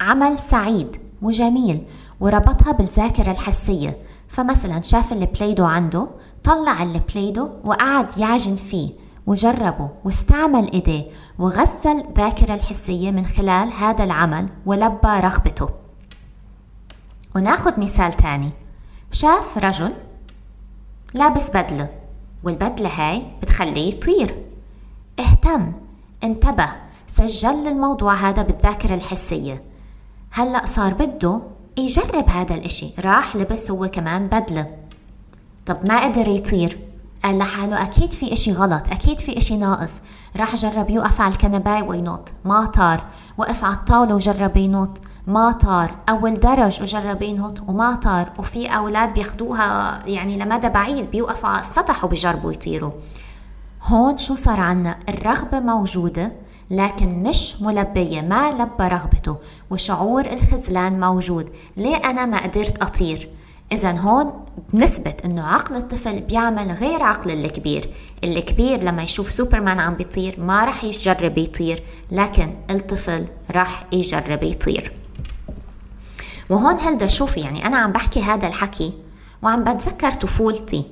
عمل 0.01 0.39
سعيد 0.39 0.97
وجميل 1.21 1.85
وربطها 2.19 2.71
بالذاكرة 2.71 3.31
الحسية. 3.31 3.97
فمثلا 4.27 4.81
شاف 4.81 5.13
ال 5.13 5.19
play 5.19 5.39
dough 5.39 5.65
عنده 5.65 6.07
طلع 6.43 6.83
البلايدو 6.83 7.49
وقعد 7.63 8.17
يعجن 8.17 8.55
فيه 8.55 8.89
وجربه 9.27 9.89
واستعمل 10.05 10.71
إيديه 10.71 11.05
وغذى 11.39 11.91
الذاكرة 11.91 12.53
الحسية 12.53 13.11
من 13.11 13.25
خلال 13.25 13.73
هذا 13.73 14.03
العمل 14.03 14.49
ولبى 14.65 15.07
رغبته. 15.07 15.69
وناخد 17.35 17.79
مثال 17.79 18.13
تاني. 18.13 18.49
شاف 19.11 19.57
رجل 19.57 19.93
لابس 21.13 21.49
بدلة. 21.49 21.89
والبدلة 22.43 22.89
هاي 22.89 23.25
بتخليه 23.41 23.89
يطير. 23.89 24.45
اهتم 25.19 25.71
انتبه 26.23 26.69
سجل 27.07 27.67
الموضوع 27.67 28.13
هذا 28.13 28.41
بالذاكرة 28.41 28.95
الحسية. 28.95 29.63
هلأ 30.31 30.65
صار 30.65 30.93
بده 30.93 31.41
يجرب 31.77 32.29
هذا 32.29 32.55
الإشي 32.55 32.89
راح 32.99 33.35
لبس 33.35 33.71
هو 33.71 33.87
كمان 33.87 34.27
بدلة. 34.27 34.67
طب 35.65 35.85
ما 35.85 36.03
قدر 36.03 36.27
يطير؟ 36.27 36.79
قال 37.23 37.37
لحاله 37.37 37.83
أكيد 37.83 38.13
في 38.13 38.33
إشي 38.33 38.51
غلط 38.53 38.89
أكيد 38.89 39.19
في 39.19 39.37
إشي 39.37 39.57
ناقص. 39.57 40.01
راح 40.35 40.55
جرب 40.55 40.89
يوقف 40.89 41.21
على 41.21 41.33
الكنباي 41.33 41.81
وينط 41.81 42.29
ما 42.45 42.65
طار. 42.65 43.03
وقف 43.37 43.63
على 43.63 43.73
الطاولة 43.75 44.15
وجرب 44.15 44.57
ينط. 44.57 44.97
ما 45.29 45.51
طار 45.51 45.95
أول 46.09 46.39
درج 46.39 46.81
وجرب 46.81 47.21
ينط 47.21 47.61
وما 47.67 47.95
طار 47.95 48.31
وفي 48.39 48.67
أولاد 48.67 49.13
بياخدوها 49.13 49.99
يعني 50.05 50.37
لمدى 50.37 50.69
بعيد 50.69 51.11
بيوقفوا 51.11 51.49
على 51.49 51.59
السطح 51.59 52.05
وبيجربوا 52.05 52.51
يطيروا. 52.51 52.91
هون 53.83 54.17
شو 54.17 54.35
صار 54.35 54.59
عنا؟ 54.59 54.95
الرغبة 55.09 55.59
موجودة 55.59 56.31
لكن 56.69 57.23
مش 57.23 57.61
ملبية 57.61 58.21
ما 58.21 58.51
لبى 58.51 58.87
رغبته 58.87 59.37
وشعور 59.69 60.25
الخذلان 60.25 60.99
موجود. 60.99 61.49
ليه 61.77 61.95
أنا 61.95 62.25
ما 62.25 62.43
قدرت 62.43 62.83
أطير؟ 62.83 63.29
إذا 63.71 63.97
هون 63.97 64.45
بنثبت 64.73 65.25
إنه 65.25 65.47
عقل 65.47 65.75
الطفل 65.75 66.21
بيعمل 66.21 66.71
غير 66.71 67.03
عقل 67.03 67.31
الكبير. 67.31 67.93
الكبير 68.23 68.83
لما 68.83 69.03
يشوف 69.03 69.31
سوبرمان 69.31 69.79
عم 69.79 69.93
بيطير 69.93 70.39
ما 70.39 70.65
رح 70.65 70.83
يجرب 70.83 71.37
يطير 71.37 71.83
لكن 72.11 72.53
الطفل 72.69 73.25
رح 73.51 73.85
يجرب 73.91 74.43
يطير. 74.43 74.98
وهون 76.49 76.79
هلدا 76.79 77.07
شوفي 77.07 77.39
يعني 77.39 77.65
أنا 77.65 77.77
عم 77.77 77.91
بحكي 77.91 78.21
هذا 78.21 78.47
الحكي 78.47 78.93
وعم 79.41 79.63
بتذكر 79.63 80.11
طفولتي. 80.11 80.85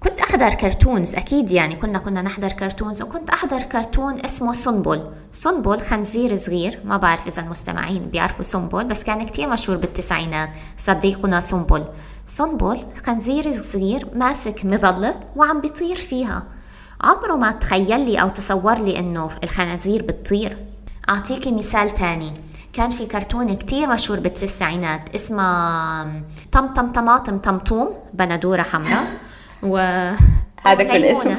كنت 0.00 0.20
أحضر 0.20 0.54
كرتونز 0.54 1.14
أكيد 1.14 1.50
يعني 1.50 1.76
كنا 1.76 1.98
كنا 1.98 2.22
نحضر 2.22 2.52
كرتونز 2.52 3.02
وكنت 3.02 3.30
أحضر 3.30 3.62
كرتون 3.62 4.24
اسمه 4.24 4.52
سنبل 4.52 5.10
سنبل 5.32 5.80
خنزير 5.80 6.36
صغير 6.36 6.80
ما 6.84 6.96
بعرف 6.96 7.26
إذا 7.26 7.42
المستمعين 7.42 8.06
بيعرفوا 8.06 8.42
سنبل 8.42 8.84
بس 8.84 9.04
كان 9.04 9.26
كتير 9.26 9.48
مشهور 9.48 9.78
بالتسعينات 9.78 10.50
صديقنا 10.76 11.40
سنبل 11.40 11.84
سنبل 12.26 12.78
خنزير 13.06 13.52
صغير 13.52 14.08
ماسك 14.14 14.64
مظلة 14.64 15.14
وعم 15.36 15.60
بيطير 15.60 15.96
فيها. 15.96 16.42
عمره 17.00 17.36
ما 17.36 17.50
تخيل 17.50 18.10
لي 18.10 18.20
أو 18.20 18.28
تصور 18.28 18.78
لي 18.78 18.98
إنه 18.98 19.30
الخنازير 19.44 20.02
بتطير. 20.02 20.58
أعطيكي 21.08 21.52
مثال 21.52 21.90
تاني. 21.90 22.32
كان 22.72 22.90
في 22.90 23.06
كرتون 23.06 23.56
كتير 23.56 23.88
مشهور 23.88 24.20
بالتسعينات 24.20 25.14
اسمه 25.14 26.02
طم 26.52 26.66
طم 26.66 26.92
طماطم 26.92 27.38
طمطوم 27.38 27.88
بندورة 28.14 28.62
حمراء. 28.62 29.04
و 29.62 29.76
هذا 30.66 30.82
كل 30.82 31.04
اسم 31.04 31.30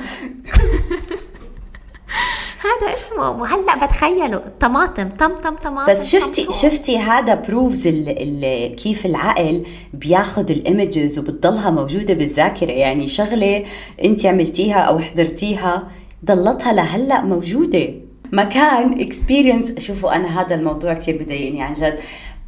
هذا 2.65 2.93
اسمه. 2.93 3.29
وهلأ 3.29 3.85
بتخيله 3.85 4.43
طماطم 4.59 5.09
طم 5.09 5.35
طم 5.35 5.55
طماطم 5.55 5.91
بس 5.91 6.15
شفتي 6.15 6.45
طم 6.45 6.51
شفتي 6.51 6.97
هذا 6.97 7.35
بروفز 7.35 7.87
ال 7.87 8.09
ال 8.09 8.75
كيف 8.75 9.05
العقل 9.05 9.65
بياخذ 9.93 10.51
ال 10.51 10.61
images 10.61 11.19
وبتضلها 11.19 11.69
موجودة 11.69 12.13
بالذاكرة؟ 12.13 12.71
يعني 12.71 13.07
شغلة 13.07 13.65
انت 14.03 14.25
عملتيها 14.25 14.79
أو 14.79 14.99
حضرتيها 14.99 15.87
ضلتها 16.25 16.73
لهلأ 16.73 17.21
موجودة. 17.21 17.89
مكان 18.31 19.01
experience 19.01 19.73
شوفوا 19.79 20.15
أنا 20.15 20.41
هذا 20.41 20.55
الموضوع 20.55 20.93
كثير 20.93 21.23
بضايقني 21.23 21.61
عن 21.61 21.73
جد. 21.73 21.99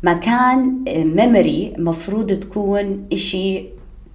مكان 0.04 0.84
memory 0.88 1.74
مفروض 1.78 2.32
تكون 2.34 3.08
إشي 3.14 3.64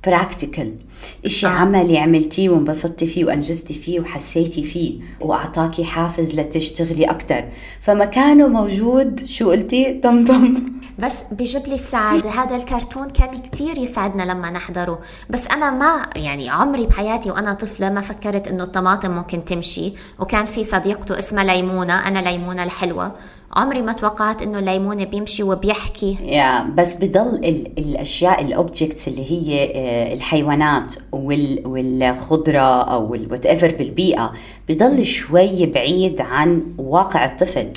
practical 0.07 0.75
إشي 1.25 1.47
آه. 1.47 1.51
عملي 1.51 1.99
عملتيه 1.99 2.49
وانبسطتي 2.49 3.07
فيه 3.07 3.25
وأنجزتي 3.25 3.75
فيه 3.75 4.01
وحسيتي 4.01 4.63
فيه 4.63 4.99
وأعطاكي 5.21 5.85
حافز 5.85 6.41
لتشتغلي 6.41 7.05
أكثر 7.05 7.45
فمكانه 7.81 8.49
موجود 8.49 9.27
شو 9.27 9.51
قلتي؟ 9.51 10.01
طمطم. 10.03 10.55
بس 10.99 11.23
بيجيب 11.33 11.67
لي 11.67 11.75
السعادة 11.75 12.31
هذا 12.41 12.57
الكرتون 12.57 13.11
كان 13.11 13.39
كتير 13.39 13.79
يسعدنا 13.79 14.23
لما 14.23 14.51
نحضره. 14.51 14.99
بس 15.31 15.47
أنا 15.47 15.71
ما 15.71 16.07
يعني 16.17 16.51
عمري 16.51 16.87
بحياتي 16.87 17.31
وأنا 17.31 17.55
طفلة 17.55 17.91
ما 17.91 18.01
فكرت 18.01 18.49
إنه 18.49 18.65
الطماطم 18.65 19.11
ممكن 19.11 19.45
تمشي. 19.45 19.93
وكان 20.19 20.45
في 20.45 20.65
صديقته 20.65 21.19
اسمها 21.19 21.45
ليمونة 21.45 22.09
أنا 22.09 22.19
ليمونة 22.19 22.65
الحلوة. 22.65 23.13
عمري 23.57 23.83
ما 23.83 23.93
توقعت 23.93 24.43
إنه 24.43 24.61
ليمونه 24.61 25.05
بيمشي 25.05 25.43
وبيحكي. 25.43 26.17
yeah, 26.23 26.71
بس 26.71 26.95
بضل 26.95 27.45
ال 27.45 27.79
الأشياء 27.79 28.45
ال 28.45 28.53
objects 28.53 29.09
اللي 29.09 29.33
هي 29.33 29.73
آه، 29.75 30.15
الحيوانات 30.15 30.95
وال 31.13 31.63
والخضرة 31.67 32.83
أو 32.83 33.15
ال 33.15 33.47
whatever 33.47 33.75
بالبيئة 33.79 34.33
بضل 34.69 35.05
شوي 35.05 35.67
بعيد 35.67 36.21
عن 36.21 36.63
واقع 36.79 37.25
الطفل. 37.25 37.69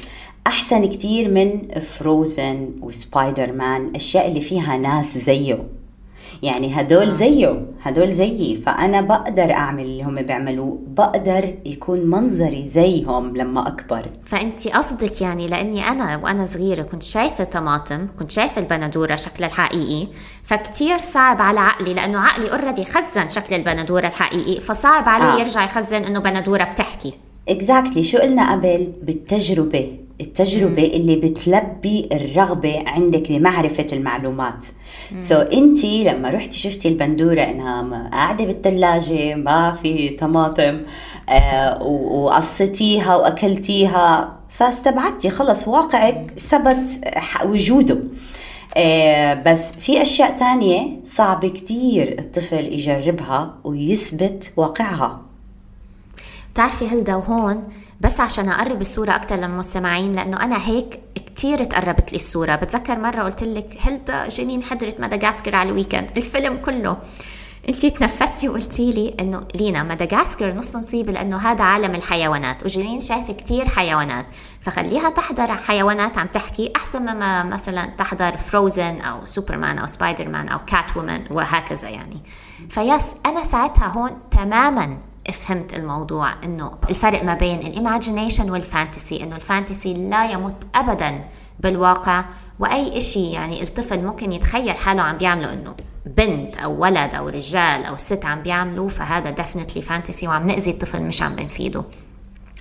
أحسن 0.47 0.85
كتير 0.85 1.31
من 1.31 1.79
Frozen 1.79 2.69
و 2.81 3.51
Spider-Man 3.51 3.85
الاشياء 3.85 4.27
اللي 4.27 4.41
فيها 4.41 4.77
ناس 4.77 5.17
زيه. 5.17 5.63
يعني 6.43 6.81
هدول 6.81 7.09
آه. 7.09 7.13
زيه 7.13 7.65
هدول 7.81 8.11
زيي. 8.11 8.55
فأنا 8.55 9.01
بقدر 9.01 9.51
أعمل 9.51 9.83
اللي 9.83 10.03
هم 10.03 10.15
بيعملوه. 10.15 10.79
بقدر 10.87 11.55
يكون 11.65 11.99
منظري 11.99 12.67
زيهم 12.67 13.37
لما 13.37 13.67
أكبر. 13.67 14.09
فأنت 14.23 14.67
قصدك 14.67 15.21
يعني 15.21 15.47
لأني 15.47 15.87
أنا 15.87 16.17
وأنا 16.17 16.45
صغيرة 16.45 16.81
كنت 16.81 17.03
شايفة 17.03 17.43
طماطم 17.43 18.07
كنت 18.19 18.31
شايفة 18.31 18.61
البندورة 18.61 19.15
شكلها 19.15 19.47
الحقيقي. 19.49 20.07
فكتير 20.43 20.97
صعب 20.99 21.41
على 21.41 21.59
عقلي 21.59 21.93
لأنه 21.93 22.19
عقلي 22.19 22.51
already 22.51 22.85
خزن 22.85 23.29
شكل 23.29 23.55
البندورة 23.55 24.07
الحقيقي. 24.07 24.61
فصعب 24.61 25.09
عليه 25.09 25.25
آه. 25.25 25.39
يرجع 25.39 25.63
يخزن 25.63 26.03
إنه 26.03 26.19
بندورة 26.19 26.63
بتحكي. 26.63 27.13
exactly. 27.49 28.05
شو 28.05 28.17
قلنا 28.17 28.51
قبل؟ 28.51 28.93
بالتجربة. 29.03 29.97
التجربة 30.21 30.87
مم. 30.87 30.93
اللي 30.93 31.15
بتلبي 31.15 32.09
الرغبة 32.11 32.83
عندك 32.87 33.31
بمعرفة 33.31 33.87
المعلومات. 33.93 34.65
so 35.17 35.53
انت 35.53 35.85
لما 35.85 36.29
رحتي 36.29 36.57
شفتي 36.57 36.87
البندورة 36.87 37.41
انها 37.41 38.09
قاعدة 38.11 38.45
بالثلاجة 38.45 39.35
ما 39.35 39.71
في 39.81 40.09
طماطم 40.09 40.81
آه 41.29 41.83
وقصتيها 41.83 43.15
وأكلتيها 43.15 44.35
فاستبعدتي. 44.49 45.29
خلص 45.29 45.67
واقعك 45.67 46.33
ثبت 46.39 46.89
وجوده. 47.45 47.99
آه 48.77 49.33
بس 49.33 49.71
في 49.71 50.01
أشياء 50.01 50.37
تانية 50.37 50.99
صعب 51.05 51.45
كتير 51.45 52.19
الطفل 52.19 52.65
يجربها 52.65 53.55
ويثبت 53.63 54.51
واقعها. 54.57 55.21
بتعرفي 56.53 56.87
هلدا 56.87 57.15
وهون 57.15 57.63
بس 58.01 58.19
عشان 58.19 58.49
أقرب 58.49 58.81
الصورة 58.81 59.15
أكثر 59.15 59.35
للمستمعين 59.35 60.13
لأنه 60.13 60.43
أنا 60.43 60.67
هيك 60.67 60.99
كثير 61.35 61.63
تقربت 61.63 62.11
لي 62.11 62.15
الصورة. 62.15 62.55
بتذكر 62.55 62.99
مرة 62.99 63.23
قلت 63.23 63.43
لك 63.43 63.77
هلدا 63.81 64.27
جنين 64.27 64.63
حضرت 64.63 64.99
مدغاسكر 64.99 65.55
على 65.55 65.69
ال 65.69 65.75
weekend. 65.75 66.17
الفيلم 66.17 66.57
كله. 66.57 66.97
انت 67.69 67.85
تنفستي 67.85 68.49
وقلتي 68.49 68.91
لي 68.91 69.15
إنه 69.19 69.47
لينا 69.55 69.83
مدغاسكر 69.83 70.53
نص 70.53 70.75
مصيبة 70.75 71.11
لأنه 71.11 71.37
هذا 71.37 71.63
عالم 71.63 71.95
الحيوانات 71.95 72.63
وجنين 72.63 73.01
شايفه 73.01 73.33
كثير 73.33 73.67
حيوانات. 73.67 74.25
فخليها 74.61 75.09
تحضر 75.09 75.55
حيوانات 75.55 76.17
عم 76.17 76.27
تحكي 76.27 76.73
أحسن 76.75 77.01
مما 77.01 77.43
مثلا 77.43 77.85
تحضر 77.85 78.37
Frozen 78.37 79.01
أو 79.01 79.25
سوبرمان 79.25 79.77
أو 79.77 79.87
سبايدر 79.87 80.29
مان 80.29 80.49
أو 80.49 80.59
Catwoman 80.67 81.25
وهكذا 81.31 81.89
يعني. 81.89 82.21
ف 82.69 82.81
yes 82.81 83.15
أنا 83.25 83.43
ساعتها 83.43 83.87
هون 83.87 84.11
تماما 84.31 84.97
فهمت 85.31 85.73
الموضوع 85.73 86.33
إنه 86.43 86.71
الفرق 86.89 87.23
ما 87.23 87.33
بين 87.33 87.59
ال 87.59 87.67
imagination 87.67 88.49
وال 88.49 88.66
fantasy 88.66 89.23
إنه 89.23 89.35
ال 89.35 89.42
fantasy 89.43 89.93
لا 89.93 90.31
يمت 90.31 90.55
ابدا 90.75 91.23
بالواقع 91.59 92.25
وأي 92.59 92.97
إشي 92.97 93.31
يعني 93.31 93.63
الطفل 93.63 94.03
ممكن 94.03 94.31
يتخيل 94.31 94.71
حاله 94.77 95.01
عم 95.01 95.17
بيعمله 95.17 95.53
إنه 95.53 95.75
بنت 96.05 96.57
أو 96.57 96.81
ولد 96.81 97.15
أو 97.15 97.29
رجال 97.29 97.85
أو 97.85 97.97
ست 97.97 98.25
عم 98.25 98.41
بيعملوا 98.41 98.89
فهذا 98.89 99.29
definitely 99.29 99.81
fantasy 99.81 100.27
وعم 100.27 100.47
نأذي 100.47 100.71
الطفل 100.71 101.03
مش 101.03 101.21
عم 101.21 101.35
بنفيده 101.35 101.83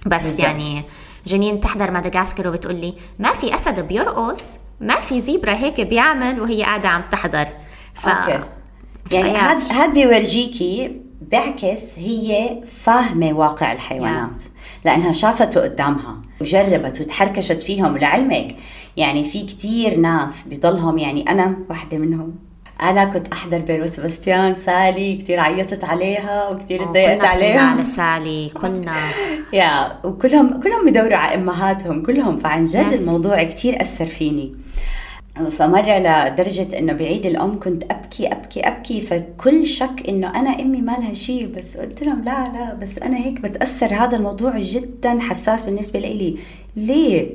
بس 0.07 0.25
بالزبط. 0.25 0.41
يعني 0.41 0.85
جنين 1.27 1.61
تحضر 1.61 1.91
مدغاسكر 1.91 2.49
وبتقول 2.49 2.75
لي 2.75 2.95
ما 3.19 3.33
في 3.33 3.55
أسد 3.55 3.81
بيرقص 3.89 4.59
ما 4.81 4.95
في 4.95 5.21
zebra 5.21 5.55
هيك 5.55 5.81
بيعمل 5.81 6.41
وهي 6.41 6.63
قاعدة 6.63 6.89
عم 6.89 7.03
تحضر 7.03 7.49
ف... 7.95 8.09
okay. 8.09 8.45
يعني 9.13 9.37
هذا 9.37 9.73
هذا 9.73 9.93
بيورجيكي 9.93 11.01
بعكس 11.33 11.99
هي 11.99 12.57
فاهمة 12.67 13.33
واقع 13.33 13.73
الحيوانات. 13.73 14.43
لأنها 14.85 15.11
شافته 15.11 15.61
قدامها 15.61 16.23
وجربت 16.41 17.01
وتحركشت 17.01 17.63
فيهم 17.63 17.95
ولعلمك 17.95 18.57
يعني 18.97 19.25
في 19.25 19.43
كتير 19.43 19.97
ناس 19.97 20.49
بضلهم 20.49 20.99
يعني 20.99 21.31
أنا 21.31 21.59
واحدة 21.71 21.99
منهم. 21.99 22.35
أنا 22.83 23.05
كنت 23.05 23.29
أحضر 23.29 23.59
بيل 23.59 23.87
وسباستيان 23.87 24.55
سالي 24.55 25.17
كثير 25.17 25.41
عيطت 25.41 25.85
عليها 25.85 26.49
وكثير 26.49 26.85
تضايقت 26.85 27.25
عليها. 27.25 27.61
على 27.61 27.85
سالي 27.85 28.51
كلنا 28.61 28.95
يا 29.53 29.93
وكلهم 30.07 30.61
كلهم 30.61 30.87
بدوروا 30.87 31.17
على 31.17 31.35
أمهاتهم 31.35 32.03
كلهم. 32.03 32.37
فعن 32.37 32.65
جد 32.65 32.91
yes. 32.91 33.01
الموضوع 33.01 33.43
كثير 33.43 33.83
أثر 33.83 34.07
فيني. 34.07 34.55
فمرة 35.51 35.99
لدرجة 35.99 36.79
إنه 36.79 36.93
بعيد 36.93 37.27
الأم 37.27 37.61
كنت 37.61 37.85
أبكي 37.91 38.27
أبكي 38.27 38.61
أبكي 38.61 39.01
فكل 39.01 39.67
شك 39.67 40.03
إنه 40.09 40.41
أنا 40.41 40.51
أمي 40.61 40.81
ما 40.81 40.93
لها 40.93 41.15
شيء 41.15 41.47
بس 41.47 41.77
قلت 41.77 42.03
لهم 42.03 42.25
لا 42.25 42.53
لا 42.53 42.75
بس 42.75 42.99
أنا 42.99 43.17
هيك 43.17 43.41
بتأثر 43.41 43.95
هذا 43.95 44.17
الموضوع 44.17 44.59
جدا 44.59 45.19
حساس 45.21 45.65
بالنسبة 45.65 45.99
لي 46.01 46.37
ليه؟ 46.77 47.29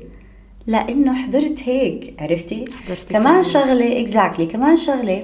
لأنه 0.67 1.13
حضرت 1.13 1.59
هيك 1.63 2.13
عرفتي؟ 2.21 2.65
حضرتي 2.85 3.13
كمان 3.13 3.43
سنة. 3.43 3.63
شغلة 3.65 4.01
exactly 4.01 4.45
كمان 4.45 4.75
شغلة 4.75 5.23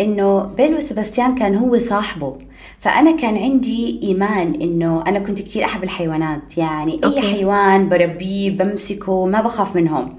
إنه 0.00 0.42
بيل 0.42 0.80
وسباستيان 0.80 1.34
كان 1.34 1.54
هو 1.56 1.78
صاحبه 1.78 2.36
فأنا 2.78 3.16
كان 3.16 3.36
عندي 3.36 4.00
إيمان 4.02 4.54
إنه 4.62 5.04
أنا 5.06 5.18
كنت 5.18 5.42
كثير 5.42 5.64
أحب 5.64 5.84
الحيوانات 5.84 6.58
يعني 6.58 7.00
okay. 7.04 7.16
اي 7.16 7.22
حيوان 7.22 7.88
بربيه 7.88 8.50
بمسكه 8.50 9.26
ما 9.26 9.40
بخاف 9.40 9.76
منهم 9.76 10.16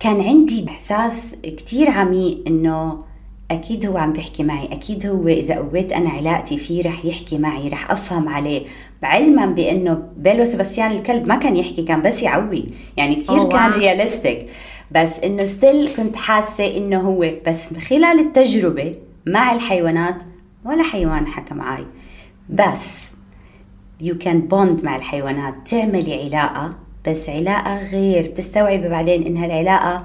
كان 0.00 0.20
عندي 0.20 0.66
إحساس 0.68 1.36
كثير 1.42 1.90
عميق 1.90 2.44
إنه 2.46 3.04
أكيد 3.50 3.86
هو 3.86 3.96
عم 3.96 4.12
بيحكي 4.12 4.42
معي 4.42 4.66
أكيد 4.66 5.06
هو 5.06 5.28
إذا 5.28 5.54
قويت 5.54 5.92
أنا 5.92 6.10
علاقتي 6.10 6.58
فيه 6.58 6.82
رح 6.82 7.04
يحكي 7.04 7.38
معي 7.38 7.68
رح 7.68 7.90
أفهم 7.90 8.28
عليه. 8.28 8.66
علما 9.02 9.46
بإنه 9.46 10.02
بيل 10.16 10.44
وسباستيان 10.44 10.90
الكلب 10.90 11.26
ما 11.26 11.36
كان 11.36 11.56
يحكي 11.56 11.82
كان 11.82 12.02
بس 12.02 12.22
يعوي. 12.22 12.64
يعني 12.96 13.14
كثير 13.14 13.48
oh, 13.48 13.52
كان 13.52 13.70
realistic 13.70 14.48
بس 14.90 15.18
إنه 15.18 15.44
still 15.44 15.88
كنت 15.96 16.16
حاسة 16.16 16.76
إنه 16.76 17.00
هو 17.00 17.30
بس 17.46 17.74
خلال 17.74 18.18
التجربة 18.18 18.94
مع 19.26 19.54
الحيوانات 19.54 20.22
ولا 20.64 20.82
حيوان 20.82 21.26
حكى 21.26 21.54
معي 21.54 21.86
بس 22.50 23.12
you 24.00 24.18
can 24.18 24.40
bond 24.40 24.84
مع 24.84 24.96
الحيوانات 24.96 25.54
تعملي 25.66 26.24
علاقة 26.24 26.85
بس 27.06 27.28
علاقة 27.28 27.90
غير 27.92 28.30
بتستوعبي 28.30 28.88
بعدين 28.88 29.22
إنها 29.22 29.46
العلاقة 29.46 30.04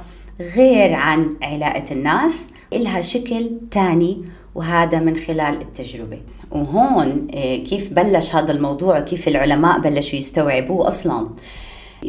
غير 0.55 0.93
عن 0.93 1.35
علاقة 1.41 1.83
الناس 1.91 2.47
إلها 2.73 3.01
شكل 3.01 3.51
تاني 3.71 4.25
وهذا 4.55 4.99
من 4.99 5.17
خلال 5.17 5.61
التجربة. 5.61 6.17
وهون 6.51 7.27
آه، 7.35 7.55
كيف 7.55 7.93
بلش 7.93 8.35
هذا 8.35 8.51
الموضوع؟ 8.51 8.99
وكيف 8.99 9.27
العلماء 9.27 9.79
بلشوا 9.79 10.19
يستوعبوه 10.19 10.87
أصلا؟ 10.87 11.29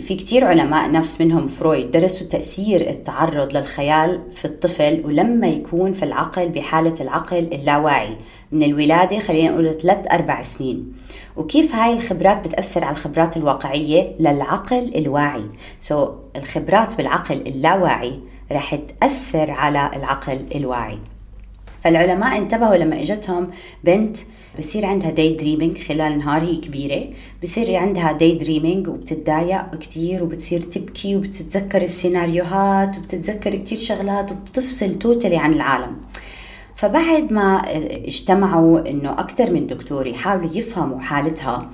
في 0.01 0.15
كتير 0.15 0.45
علماء 0.45 0.91
نفس 0.91 1.21
منهم 1.21 1.47
فرويد 1.47 1.91
درسوا 1.91 2.27
تأثير 2.27 2.91
التعرض 2.91 3.57
للخيال 3.57 4.21
في 4.31 4.45
الطفل 4.45 5.03
ولما 5.05 5.47
يكون 5.47 5.93
في 5.93 6.03
العقل 6.03 6.49
بحالة 6.49 6.95
العقل 7.01 7.39
اللاواعي. 7.53 8.17
من 8.53 8.63
الولادة 8.63 9.19
خلينا 9.19 9.51
نقول 9.51 9.79
ثلاث 9.79 10.13
أربع 10.13 10.43
سنين. 10.43 10.93
وكيف 11.37 11.75
هاي 11.75 11.93
الخبرات 11.93 12.49
بتأثر 12.49 12.85
على 12.85 12.93
الخبرات 12.93 13.37
الواقعية 13.37 14.15
للعقل 14.21 14.91
الواعي؟ 14.97 15.45
so, 15.79 16.11
الخبرات 16.37 16.95
بالعقل 16.95 17.37
اللاواعي 17.37 18.21
رح 18.53 18.75
تأثر 18.75 19.51
على 19.51 19.91
العقل 19.97 20.39
الواعي. 20.55 20.99
فالعلماء 21.85 22.39
انتبهوا 22.39 22.77
لما 22.77 23.03
إجتهم 23.03 23.51
بنت 23.85 24.17
بصير 24.59 24.87
عندها 24.87 25.11
daydreaming 25.11 25.79
خلال 25.79 26.13
النهار 26.13 26.43
هي 26.43 26.57
كبيرة. 26.57 27.09
بصير 27.43 27.77
عندها 27.77 28.13
daydreaming 28.13 28.89
وبتتضايق 28.89 29.75
كتير 29.75 30.25
وبتصير 30.25 30.63
تبكي 30.63 31.17
وبتتذكر 31.17 31.83
السيناريوهات 31.83 32.99
وبتتذكر 32.99 33.55
كتير 33.55 33.79
شغلات 33.79 34.33
وبتفصل 34.33 34.99
totally 34.99 35.37
عن 35.37 35.53
العالم. 35.53 35.97
فبعد 36.77 37.33
ما 37.33 37.63
اجتمعوا 38.07 38.91
إنه 38.91 39.11
أكثر 39.13 39.51
من 39.51 39.67
دكتور 39.67 40.07
يحاولوا 40.07 40.51
يفهموا 40.53 41.01
حالتها 41.01 41.71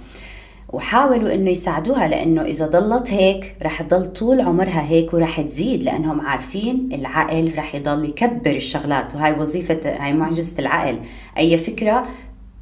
وحاولوا 0.73 1.35
إنه 1.35 1.51
يساعدوها 1.51 2.09
لإنه 2.09 2.43
إذا 2.43 2.67
ضلت 2.67 3.13
هيك 3.13 3.57
رح 3.63 3.83
تضل 3.83 4.13
طول 4.13 4.41
عمرها 4.41 4.83
هيك 4.89 5.15
ورح 5.15 5.41
تزيد 5.41 5.83
لأنهم 5.83 6.21
عارفين 6.21 6.89
العقل 6.93 7.53
رح 7.57 7.75
يضل 7.75 8.05
يكبر 8.05 8.51
الشغلات. 8.51 9.15
وهي 9.15 9.33
وظيفة 9.33 9.81
هاي 9.85 10.13
معجزة 10.13 10.59
العقل. 10.59 10.99
أي 11.39 11.57
فكرة 11.57 12.07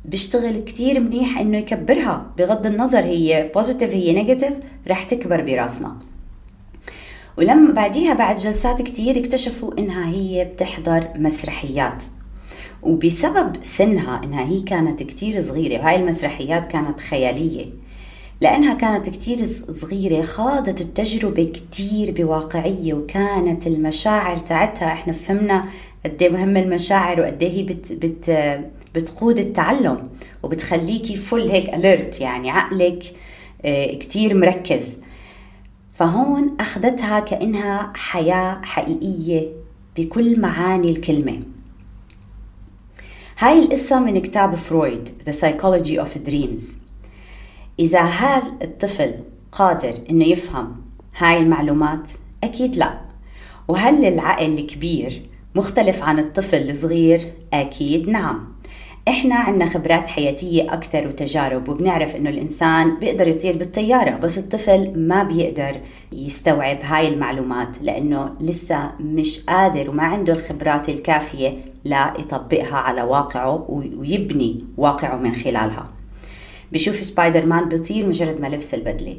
بيشتغل 0.04 0.58
كتير 0.58 1.00
منيح 1.00 1.38
إنه 1.38 1.58
يكبرها. 1.58 2.26
بغض 2.38 2.66
النظر 2.66 3.04
هي 3.04 3.50
positive 3.54 3.94
هي 3.94 4.12
negative 4.12 4.54
رح 4.88 5.04
تكبر 5.04 5.40
براسنا. 5.40 5.96
ولما 7.38 7.72
بعديها 7.72 8.14
بعد 8.14 8.36
جلسات 8.36 8.82
كتير 8.82 9.18
اكتشفوا 9.18 9.78
إنها 9.78 10.08
هي 10.08 10.44
بتحضر 10.44 11.08
مسرحيات. 11.16 12.04
وبسبب 12.86 13.56
سنها 13.62 14.20
إنها 14.24 14.44
هي 14.44 14.60
كانت 14.60 15.02
كتير 15.02 15.42
صغيرة 15.42 15.78
وهاي 15.80 15.96
المسرحيات 15.96 16.66
كانت 16.66 17.00
خيالية. 17.00 17.66
لأنها 18.40 18.74
كانت 18.74 19.08
كتير 19.08 19.46
صغيرة 19.72 20.22
خاضت 20.22 20.80
التجربة 20.80 21.44
كتير 21.44 22.10
بواقعية 22.10 22.94
وكانت 22.94 23.66
المشاعر 23.66 24.38
تاعتها 24.38 24.92
إحنا 24.92 25.12
فهمنا 25.12 25.64
قد 26.04 26.22
إيه 26.22 26.30
مهم 26.30 26.56
المشاعر 26.56 27.20
وقد 27.20 27.42
إيه 27.42 27.50
هي 27.52 27.62
بت 27.62 27.92
بت 27.92 28.30
بتقود 28.94 29.38
التعلم 29.38 30.08
وبتخليكي 30.42 31.16
فل 31.16 31.50
هيك 31.50 31.74
اليرت 31.74 32.20
يعني 32.20 32.50
عقلك 32.50 33.04
آه، 33.64 33.94
كتير 33.94 34.34
مركز. 34.34 34.98
فهون 35.92 36.56
أخذتها 36.60 37.20
كأنها 37.20 37.92
حياة 37.96 38.60
حقيقية 38.64 39.48
بكل 39.96 40.40
معاني 40.40 40.90
الكلمة. 40.90 41.40
هاي 43.38 43.58
القصة 43.58 44.00
من 44.00 44.18
كتاب 44.18 44.54
فرويد 44.54 45.08
The 45.26 45.32
Psychology 45.32 46.04
of 46.04 46.28
Dreams 46.30 46.62
إذا 47.78 48.00
هذا 48.02 48.52
الطفل 48.62 49.14
قادر 49.52 49.94
إنه 50.10 50.24
يفهم 50.24 50.76
هاي 51.16 51.38
المعلومات؟ 51.38 52.10
أكيد 52.44 52.76
لا 52.76 53.00
وهل 53.68 54.04
العقل 54.04 54.58
الكبير 54.58 55.22
مختلف 55.54 56.02
عن 56.02 56.18
الطفل 56.18 56.70
الصغير؟ 56.70 57.32
أكيد 57.52 58.08
نعم 58.08 58.55
إحنا 59.08 59.34
عنا 59.34 59.66
خبرات 59.66 60.08
حياتية 60.08 60.72
أكثر 60.74 61.06
وتجارب 61.06 61.68
وبنعرف 61.68 62.16
إنه 62.16 62.30
الإنسان 62.30 62.98
بيقدر 62.98 63.28
يطير 63.28 63.56
بالطيارة 63.56 64.10
بس 64.10 64.38
الطفل 64.38 64.92
ما 64.98 65.22
بيقدر 65.22 65.80
يستوعب 66.12 66.78
هاي 66.82 67.08
المعلومات 67.08 67.82
لأنه 67.82 68.34
لسه 68.40 68.90
مش 69.00 69.40
قادر 69.40 69.90
وما 69.90 70.02
عنده 70.02 70.32
الخبرات 70.32 70.88
الكافية 70.88 71.58
لا 71.84 72.12
يطبقها 72.18 72.76
على 72.76 73.02
واقعه 73.02 73.66
ويبني 73.68 74.64
واقعه 74.76 75.16
من 75.16 75.34
خلالها. 75.34 75.88
بشوف 76.72 76.96
سبايدر 76.96 77.46
مان 77.46 77.68
بيطير 77.68 78.06
مجرد 78.08 78.40
ما 78.40 78.46
لبس 78.46 78.74
البدلة. 78.74 79.16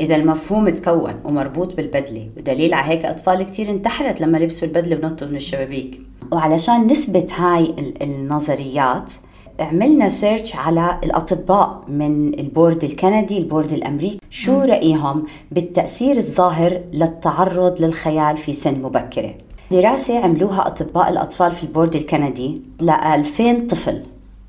إذا 0.00 0.16
المفهوم 0.16 0.68
تكون 0.68 1.14
ومربوط 1.24 1.76
بالبدلة 1.76 2.28
ودليل 2.36 2.74
على 2.74 2.92
هيك 2.92 3.04
أطفال 3.04 3.42
كتير 3.42 3.70
انتحرت 3.70 4.20
لما 4.20 4.38
لبسوا 4.38 4.68
البدلة 4.68 4.96
ونطوا 4.96 5.28
من 5.28 5.36
الشبابيك. 5.36 6.00
وعلشان 6.32 6.86
نثبت 6.86 7.32
هاي 7.32 7.74
النظريات 8.02 9.12
عملنا 9.60 10.08
search 10.08 10.56
على 10.56 11.00
الأطباء 11.04 11.84
من 11.88 12.38
ال 12.38 12.46
board 12.46 12.84
الكندي 12.84 13.38
ال 13.38 13.44
board 13.44 13.72
الأمريكي. 13.72 14.18
شو 14.30 14.60
رأيهم 14.60 15.24
بالتأثير 15.50 16.16
الظاهر 16.16 16.80
للتعرض 16.92 17.80
للخيال 17.82 18.36
في 18.36 18.52
سن 18.52 18.82
مبكرة؟ 18.82 19.34
دراسة 19.70 20.24
عملوها 20.24 20.66
أطباء 20.66 21.10
الأطفال 21.10 21.52
في 21.52 21.62
ال 21.62 21.68
board 21.68 21.96
الكندي 21.96 22.62
ل 22.80 22.90
2000 22.90 23.66
طفل 23.66 24.02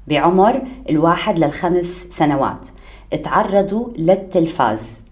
بعمر 0.07 0.61
الواحد 0.89 1.39
للخمس 1.39 2.07
سنوات. 2.09 2.67
تعرضوا 3.23 3.89
للتلفاز. 3.97 5.02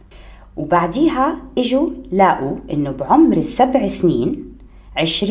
وبعديها 0.57 1.37
إجوا 1.57 1.89
لاقوا 2.11 2.55
إنه 2.73 2.91
بعمر 2.91 3.37
السبع 3.37 3.87
سنين 3.87 4.51
20% 4.97 5.23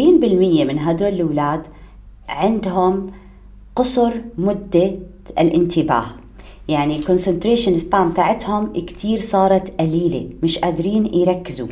من 0.64 0.78
هدول 0.78 1.08
الأولاد 1.08 1.66
عندهم 2.28 3.06
قصر 3.76 4.12
مدة 4.38 4.98
الانتباه. 5.38 6.04
يعني 6.68 6.96
الكونسنتريشن 6.96 7.78
سبان 7.78 8.14
تاعتهم 8.14 8.72
كتير 8.72 9.20
صارت 9.20 9.80
قليلة 9.80 10.30
مش 10.42 10.58
قادرين 10.58 11.14
يركزوا. 11.14 11.68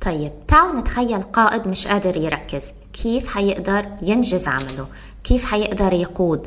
طيب 0.00 0.32
تعالوا 0.48 0.80
نتخيل 0.80 1.22
قائد 1.22 1.68
مش 1.68 1.88
قادر 1.88 2.16
يركز. 2.16 2.72
كيف 3.02 3.28
حيقدر 3.28 3.86
ينجز 4.02 4.48
عمله؟ 4.48 4.86
كيف 5.24 5.44
حيقدر 5.44 5.92
يقود؟ 5.92 6.46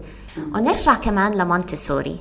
ونرجع 0.55 0.93
كمان 0.93 1.33
لمونتسوري. 1.33 2.15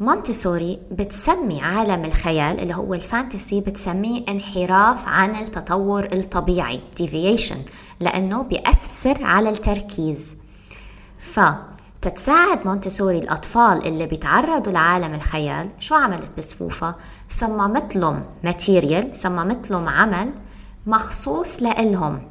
مونتسوري 0.00 0.80
بتسمي 0.90 1.62
عالم 1.62 2.04
الخيال 2.04 2.60
اللي 2.60 2.74
هو 2.74 2.94
ال 2.94 3.02
fantasy 3.02 3.60
بتسميه 3.60 4.24
انحراف 4.28 5.08
عن 5.08 5.34
التطور 5.34 6.04
الطبيعي 6.04 6.80
deviation 7.00 7.56
لأنه 8.00 8.42
بيأثر 8.42 9.24
على 9.24 9.50
التركيز 9.50 10.36
فلتساعد 11.18 12.66
مونتسوري 12.66 13.18
الأطفال 13.18 13.86
اللي 13.86 14.06
بيتعرضوا 14.06 14.72
لعالم 14.72 15.14
الخيال 15.14 15.68
شو 15.78 15.94
عملت 15.94 16.30
بصفوفها؟ 16.38 16.96
صممت 17.28 17.96
لهم 17.96 18.24
material 18.44 19.16
صممت 19.16 19.70
لهم 19.70 19.88
عمل 19.88 20.32
مخصوص 20.86 21.62
لإلهم 21.62 22.22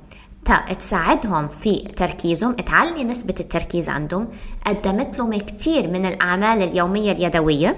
تساعدهم 0.80 1.48
في 1.48 1.76
تركيزهم 1.80 2.54
تعلي 2.54 3.04
نسبة 3.04 3.36
التركيز 3.40 3.90
عندهم. 3.90 4.28
قدمت 4.66 5.18
لهم 5.18 5.34
كتير 5.38 5.88
من 5.88 6.06
الأعمال 6.06 6.62
اليومية 6.62 7.12
اليدوية. 7.12 7.78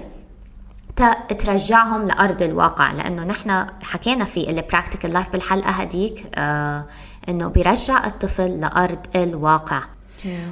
ترجعهم 1.38 2.06
لأرض 2.06 2.42
الواقع 2.42 2.92
لأنه 2.92 3.24
نحن 3.24 3.66
حكينا 3.82 4.24
في 4.24 4.50
ال 4.50 4.56
practical 4.56 5.12
life 5.12 5.28
بالحلقة 5.28 5.70
هديك 5.70 6.30
آه 6.34 6.86
إنه 7.28 7.48
بيرجع 7.48 8.06
الطفل 8.06 8.60
لأرض 8.60 8.98
الواقع. 9.16 9.82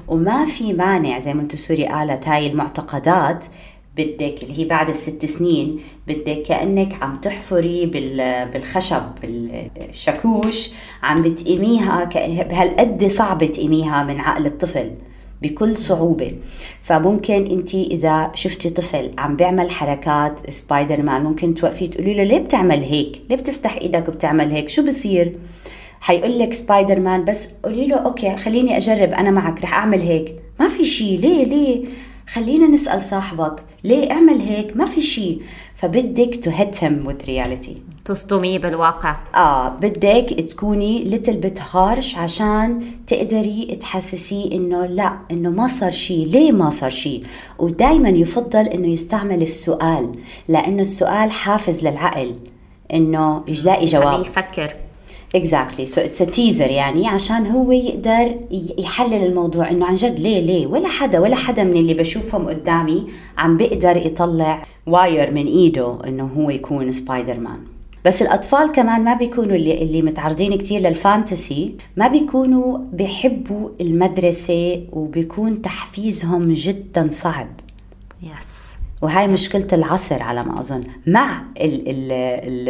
وما 0.09 0.45
في 0.45 0.73
مانع 0.73 1.19
زي 1.19 1.35
ما 1.35 1.43
مونتسوري 1.43 1.87
قالت 1.87 2.29
هاي 2.29 2.47
المعتقدات 2.47 3.45
بدك 3.99 4.43
اللي 4.43 4.59
هي 4.59 4.65
بعد 4.65 4.89
الست 4.89 5.27
سنين 5.27 5.81
بدك 6.09 6.43
كأنك 6.43 7.03
عم 7.03 7.17
تحفري 7.17 7.87
بالخشب 8.53 9.03
بالشاكوش 9.77 10.71
عم 11.03 11.23
بتقيميها 11.23 12.05
بهالقد 12.43 13.07
صعب 13.07 13.45
تقيميها 13.45 14.03
من 14.05 14.21
عقل 14.21 14.47
الطفل 14.47 14.91
بكل 15.43 15.77
صعوبة. 15.77 16.35
فممكن 16.83 17.47
انت 17.47 17.75
إذا 17.75 18.31
شفتي 18.35 18.71
طفل 18.71 19.11
عم 19.19 19.37
بيعمل 19.37 19.71
حركات 19.71 20.51
سبايدر 20.51 21.03
مان 21.03 21.23
ممكن 21.23 21.55
توقفي 21.55 21.87
تقولي 21.87 22.15
له 22.15 22.23
ليه 22.23 22.39
بتعمل 22.39 22.83
هيك؟ 22.83 23.23
ليه 23.31 23.37
بتفتح 23.37 23.77
إيدك 23.77 24.09
وبتعمل 24.09 24.51
هيك؟ 24.53 24.69
شو 24.69 24.87
بصير؟ 24.87 25.39
حيقول 26.01 26.39
لك 26.39 26.55
سبايدر 26.55 27.01
مان 27.01 27.25
بس 27.25 27.49
قولي 27.65 27.87
له 27.87 27.97
okay 27.97 28.37
خليني 28.37 28.77
أجرب 28.77 29.13
أنا 29.13 29.31
معك 29.31 29.63
رح 29.63 29.75
أعمل 29.75 30.01
هيك. 30.01 30.37
ما 30.61 30.69
في 30.69 30.87
شيء 30.87 31.19
ليه 31.21 31.45
ليه؟ 31.45 31.85
خلينا 32.33 32.67
نسأل 32.67 33.05
صاحبك 33.05 33.63
ليه 33.85 34.11
اعمل 34.11 34.41
هيك؟ 34.41 34.77
ما 34.77 34.85
في 34.85 35.01
شيء 35.01 35.43
فبدك 35.75 36.45
to 36.45 36.51
hit 36.51 36.85
him 36.85 37.07
with 37.07 37.25
reality 37.25 37.83
تصدميه 38.05 38.59
بالواقع. 38.59 39.17
آه 39.35 39.69
بدك 39.69 40.45
تكوني 40.49 41.05
little 41.05 41.37
bit 41.37 41.59
harsh 41.73 42.17
عشان 42.17 42.83
تقدري 43.07 43.79
تحسسيه 43.81 44.53
إنه 44.53 44.87
لا 44.87 45.19
إنه 45.31 45.51
ما 45.51 45.67
صار 45.67 45.91
شيء 45.91 46.27
ليه 46.27 46.53
ما 46.53 46.71
صار 46.71 46.91
شيء 46.91 47.25
ودائما 47.59 48.09
يفضل 48.09 48.67
إنه 48.67 48.89
يستعمل 48.89 49.43
السؤال 49.43 50.13
لأنه 50.49 50.83
السؤال 50.83 51.31
حافز 51.31 51.87
للعقل 51.87 52.35
إنه 52.93 53.45
يلاقي 53.49 53.85
جواب. 53.85 54.21
يفكر. 54.21 54.77
exactly 55.35 55.87
so 55.87 56.01
it's 56.01 56.19
teaser 56.19 56.71
يعني 56.71 57.09
عشان 57.09 57.47
هو 57.47 57.73
يقدر 57.73 58.35
يحلل 58.79 59.27
الموضوع 59.27 59.71
إنه 59.71 59.87
عن 59.87 59.95
جد 59.97 60.21
ليه 60.21 60.41
ليه؟ 60.41 60.67
ولا 60.67 60.89
حدا 60.89 61.19
ولا 61.19 61.37
حدا 61.37 61.65
من 61.65 61.77
اللي 61.77 61.95
بشوفهم 61.95 62.49
قدامي 62.49 63.07
عم 63.39 63.57
بيقدر 63.57 63.97
يطلع 63.97 64.63
wire 64.87 65.31
من 65.31 65.47
إيده 65.47 65.99
إنه 66.07 66.31
هو 66.37 66.51
يكون 66.51 66.93
سبايدر 66.93 67.41
مان 67.41 67.59
بس 68.05 68.23
الأطفال 68.23 68.73
كمان 68.73 69.05
ما 69.05 69.15
بيكونوا 69.15 69.57
اللي 69.57 69.83
اللي 69.83 70.03
متعرضين 70.03 70.59
كثير 70.59 70.81
لل 70.81 71.02
fantasy 71.02 71.75
ما 71.97 72.09
بيكونوا 72.09 72.79
بيحبوا 72.93 73.69
المدرسة 73.81 74.83
وبيكون 74.93 75.63
تحفيزهم 75.63 76.53
جدا 76.53 77.09
صعب. 77.11 77.49
yes 78.23 78.77
وهاي 79.03 79.27
مشكلة 79.27 79.67
العصر 79.73 80.23
على 80.23 80.45
ما 80.45 80.61
أظن. 80.61 80.85
مع 81.07 81.43
ال 81.61 81.89
ال 81.89 82.13
ال 82.13 82.69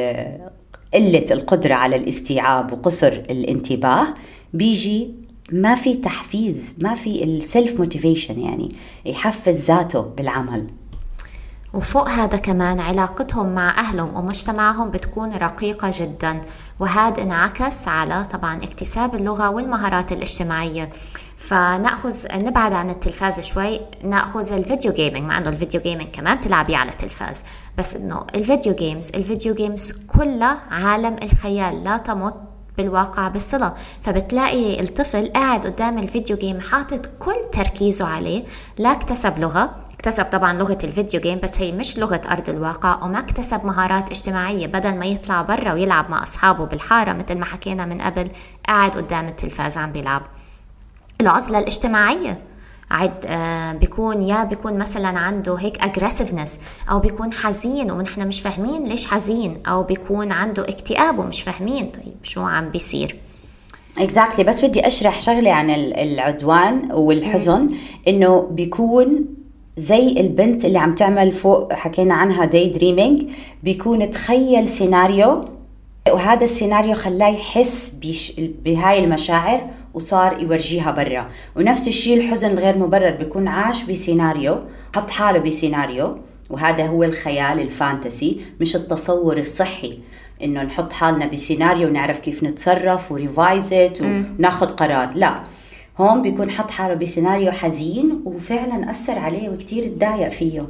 قلة 0.95 1.25
القدرة 1.31 1.75
على 1.75 1.97
الاستيعاب 1.97 2.73
وقصر 2.73 3.13
الانتباه 3.13 4.07
بيجي 4.53 5.15
ما 5.53 5.75
في 5.75 5.95
تحفيز 5.95 6.75
ما 6.79 6.95
في 6.95 7.25
ال 7.25 7.36
self 7.36 7.81
motivation 7.81 8.41
يعني 8.41 8.75
يحفز 9.05 9.65
ذاته 9.67 10.01
بالعمل. 10.01 10.71
وفوق 11.75 12.09
هذا 12.09 12.37
كمان 12.37 12.81
علاقتهم 12.81 13.55
مع 13.55 13.79
أهلهم 13.79 14.17
ومجتمعهم 14.17 14.91
بتكون 14.91 15.31
رقيقة 15.31 15.91
جدا. 15.95 16.41
وهذا 16.81 17.23
انعكس 17.23 17.89
على 17.89 18.25
طبعا 18.25 18.57
اكتساب 18.57 19.15
اللغة 19.15 19.51
والمهارات 19.51 20.13
الاجتماعية. 20.13 20.91
فنأخذ 21.37 22.15
نبعد 22.35 22.73
عن 22.73 22.91
التلفاز 22.91 23.41
شوي. 23.41 23.81
نأخذ 24.05 24.53
ال 24.53 24.59
video 24.59 24.93
gaming 24.93 25.23
مع 25.23 25.39
إنه 25.39 25.49
ال 25.49 25.54
video 25.54 25.81
gaming 25.81 26.09
كمان 26.09 26.41
تلعبي 26.41 26.75
على 26.75 26.91
التلفاز. 26.91 27.43
بس 27.79 27.97
إنه 27.97 28.27
ال 28.35 28.41
video 28.41 28.75
games 28.75 29.09
ال 29.15 29.21
video 29.21 29.55
games 29.55 29.93
كلها 30.19 30.61
عالم 30.71 31.17
الخيال 31.23 31.85
لا 31.85 31.97
تمت 31.97 32.35
بالواقع 32.77 33.29
بالصلة. 33.29 33.75
فبتلاقي 34.03 34.81
الطفل 34.81 35.33
قاعد 35.33 35.67
قدام 35.67 35.99
ال 35.99 36.05
video 36.05 36.37
game 36.37 36.61
حاطط 36.61 37.07
كل 37.19 37.37
تركيزه 37.53 38.07
عليه. 38.07 38.45
لا 38.79 38.93
اكتسب 38.93 39.39
لغة 39.39 39.75
اكتسب 39.95 40.25
طبعا 40.25 40.53
لغة 40.53 40.79
ال 40.85 40.91
video 40.91 41.21
game 41.21 41.41
بس 41.41 41.61
هي 41.61 41.73
مش 41.73 41.99
لغة 41.99 42.21
أرض 42.31 42.49
الواقع 42.49 43.05
وما 43.05 43.19
اكتسب 43.19 43.65
مهارات 43.67 44.11
اجتماعية. 44.11 44.67
بدل 44.67 44.95
ما 44.95 45.07
يطلع 45.07 45.43
برا 45.43 45.73
ويلعب 45.73 46.11
مع 46.11 46.23
أصحابه 46.23 46.65
بالحارة 46.65 47.13
مثل 47.13 47.39
ما 47.39 47.45
حكينا 47.45 47.85
من 47.85 48.01
قبل 48.01 48.31
قاعد 48.69 48.91
قدام 48.91 49.29
التلفاز 49.29 49.79
عم 49.79 49.93
بيلعب. 49.93 50.23
العزلة 51.21 51.59
الاجتماعية 51.59 52.48
عد 52.91 53.27
آه 53.27 53.73
بيكون 53.73 54.23
يا 54.23 54.45
بيكون 54.45 54.79
مثلا 54.79 55.19
عنده 55.19 55.55
هيك 55.55 55.83
aggressiveness 55.83 56.59
أو 56.91 56.99
بيكون 56.99 57.33
حزين 57.33 57.91
ونحن 57.91 58.29
مش 58.29 58.41
فاهمين 58.41 58.85
ليش 58.85 59.07
حزين 59.07 59.57
أو 59.67 59.83
بيكون 59.83 60.33
عنده 60.33 60.63
اكتئاب 60.63 61.19
ومش 61.19 61.43
فاهمين 61.43 61.91
طيب 61.91 62.15
شو 62.23 62.41
عم 62.41 62.69
بيصير 62.69 63.17
exactly 63.99 64.45
exactly. 64.45 64.47
بس 64.47 64.65
بدي 64.65 64.87
أشرح 64.87 65.21
شغلة 65.21 65.53
عن 65.53 65.71
العدوان 65.71 66.93
والحزن 66.93 67.71
إنه 68.09 68.49
بيكون 68.51 69.25
زي 69.77 70.21
البنت 70.21 70.65
اللي 70.65 70.79
عم 70.79 70.95
تعمل 70.95 71.33
فوق 71.33 71.73
حكينا 71.73 72.15
عنها 72.15 72.45
daydreaming 72.45 73.31
بيكون 73.63 74.11
تخيل 74.11 74.69
سيناريو 74.69 75.45
وهذا 76.11 76.45
السيناريو 76.45 76.95
خلاه 76.95 77.29
يحس 77.29 77.93
بهاي 78.39 79.05
المشاعر 79.05 79.71
وصار 79.95 80.43
يورجيها 80.43 80.91
برا. 80.91 81.29
ونفس 81.57 81.89
الشيء 81.89 82.17
الحزن 82.17 82.51
الغير 82.51 82.79
مبرر 82.79 83.11
بيكون 83.11 83.49
عاش 83.49 83.85
بسيناريو 83.85 84.61
حط 84.97 85.11
حاله 85.11 85.39
بسيناريو. 85.39 86.19
وهذا 86.51 86.87
هو 86.87 87.05
الخيال 87.05 87.61
الفانتسي 87.61 88.41
مش 88.61 88.77
التصور 88.77 89.37
الصحي. 89.39 89.99
إنه 90.43 90.63
نحط 90.63 90.93
حالنا 90.93 91.27
بسيناريو 91.27 91.89
ونعرف 91.89 92.19
كيف 92.19 92.45
نتصرف 92.45 93.13
وريفايزت 93.13 94.03
وناخذ 94.03 94.67
قرار. 94.67 95.13
لا. 95.15 95.35
هون 95.99 96.23
بيكون 96.23 96.51
حط 96.51 96.71
حاله 96.71 96.95
بسيناريو 96.95 97.53
حزين 97.53 98.23
وفعلا 98.25 98.91
أثر 98.91 99.19
عليه 99.19 99.49
وكثير 99.49 99.83
تضايق 99.83 100.29
فيه. 100.29 100.67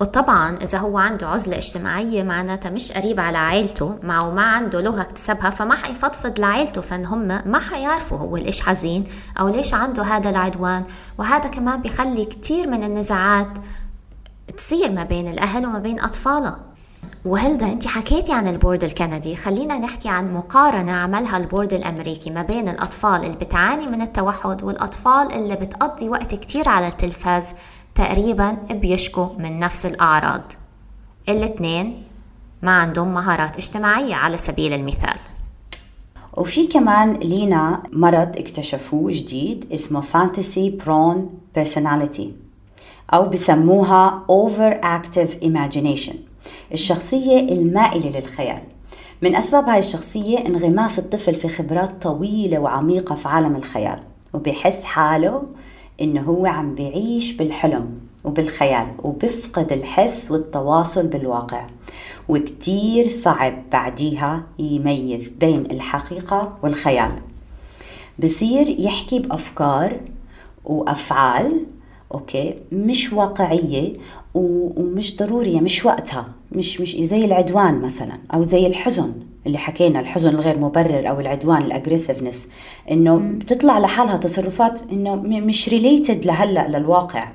وطبعا 0.00 0.56
إذا 0.56 0.78
هو 0.78 0.98
عنده 0.98 1.28
عزلة 1.28 1.56
اجتماعية 1.56 2.22
معناتها 2.22 2.70
مش 2.70 2.92
قريب 2.92 3.20
على 3.20 3.38
عائلته 3.38 3.98
مع 4.02 4.20
وما 4.20 4.42
عنده 4.42 4.80
لغة 4.80 5.00
اكتسبها 5.00 5.50
فما 5.50 5.74
حيفضفض 5.74 6.40
لعائلته 6.40 6.80
فإن 6.80 7.04
هم 7.06 7.28
ما 7.28 7.58
حيعرفوا 7.58 8.18
هو 8.18 8.36
ليش 8.36 8.60
حزين 8.60 9.04
أو 9.40 9.48
ليش 9.48 9.74
عنده 9.74 10.02
هذا 10.02 10.30
العدوان. 10.30 10.84
وهذا 11.18 11.48
كمان 11.48 11.82
بيخلي 11.82 12.24
كتير 12.24 12.68
من 12.68 12.82
النزاعات 12.84 13.48
تصير 14.56 14.92
ما 14.92 15.04
بين 15.04 15.28
الأهل 15.28 15.66
وما 15.66 15.78
بين 15.78 16.00
أطفالها 16.00 16.56
وهلدا 17.24 17.66
انت 17.66 17.86
حكيتي 17.86 18.32
عن 18.32 18.46
ال 18.46 18.52
board 18.52 18.84
الكندي. 18.84 19.36
خلينا 19.36 19.78
نحكي 19.78 20.08
عن 20.08 20.34
مقارنة 20.34 20.92
عملها 20.92 21.36
ال 21.36 21.42
board 21.42 21.72
الأمريكي 21.72 22.30
ما 22.30 22.42
بين 22.42 22.68
الأطفال 22.68 23.24
اللي 23.24 23.36
بتعاني 23.36 23.86
من 23.86 24.02
التوحد 24.02 24.62
والأطفال 24.62 25.32
اللي 25.32 25.56
بتقضي 25.56 26.08
وقت 26.08 26.34
كتير 26.34 26.68
على 26.68 26.88
التلفاز. 26.88 27.54
تقريبا 27.94 28.50
بيشكوا 28.70 29.28
من 29.38 29.58
نفس 29.58 29.86
الأعراض. 29.86 30.52
الاثنين 31.28 32.02
ما 32.62 32.72
عندهم 32.72 33.14
مهارات 33.14 33.56
اجتماعية 33.56 34.14
على 34.14 34.38
سبيل 34.38 34.72
المثال. 34.72 35.18
وفي 36.36 36.66
كمان 36.66 37.12
لينا 37.12 37.82
مرض 37.92 38.36
اكتشفوه 38.38 39.12
جديد 39.12 39.72
اسمه 39.72 40.00
fantasy 40.00 40.70
prone 40.70 41.38
personality 41.54 42.32
أو 43.14 43.28
بسموها 43.28 44.24
over 44.28 44.84
active 44.84 45.44
imagination 45.44 46.14
الشخصية 46.72 47.40
المائلة 47.40 48.18
للخيال. 48.18 48.62
من 49.22 49.36
أسباب 49.36 49.68
هاي 49.68 49.78
الشخصية 49.78 50.38
انغماس 50.38 50.98
الطفل 50.98 51.34
في 51.34 51.48
خبرات 51.48 52.02
طويلة 52.02 52.58
وعميقة 52.58 53.14
في 53.14 53.28
عالم 53.28 53.56
الخيال 53.56 53.98
وبيحس 54.32 54.84
حاله 54.84 55.42
إنه 56.00 56.20
هو 56.20 56.46
عم 56.46 56.74
بيعيش 56.74 57.32
بالحلم 57.32 57.90
وبالخيال 58.24 58.86
وبفقد 59.02 59.72
الحس 59.72 60.30
والتواصل 60.30 61.06
بالواقع. 61.06 61.66
وكتير 62.28 63.08
صعب 63.08 63.70
بعديها 63.72 64.42
يميز 64.58 65.28
بين 65.28 65.70
الحقيقة 65.70 66.58
والخيال. 66.62 67.12
بصير 68.18 68.80
يحكي 68.80 69.18
بأفكار 69.18 70.00
وأفعال 70.64 71.66
okay 72.14 72.54
مش 72.72 73.12
واقعية 73.12 73.92
ومش 74.34 75.16
ضرورية 75.16 75.60
مش 75.60 75.84
وقتها 75.84 76.28
مش 76.52 76.80
مش 76.80 76.96
زي 76.96 77.24
العدوان 77.24 77.80
مثلا 77.80 78.18
أو 78.34 78.42
زي 78.42 78.66
الحزن. 78.66 79.12
اللي 79.46 79.58
حكينا 79.58 80.00
الحزن 80.00 80.28
الغير 80.28 80.58
مبرر 80.58 81.08
أو 81.08 81.20
العدوان 81.20 81.62
ال 81.62 81.68
aggressiveness 81.68 82.48
إنه 82.90 83.16
بتطلع 83.16 83.78
لحالها 83.78 84.16
تصرفات 84.16 84.80
إنه 84.92 85.14
مش 85.16 85.68
related 85.68 86.24
لهلا 86.24 86.68
للواقع. 86.68 87.28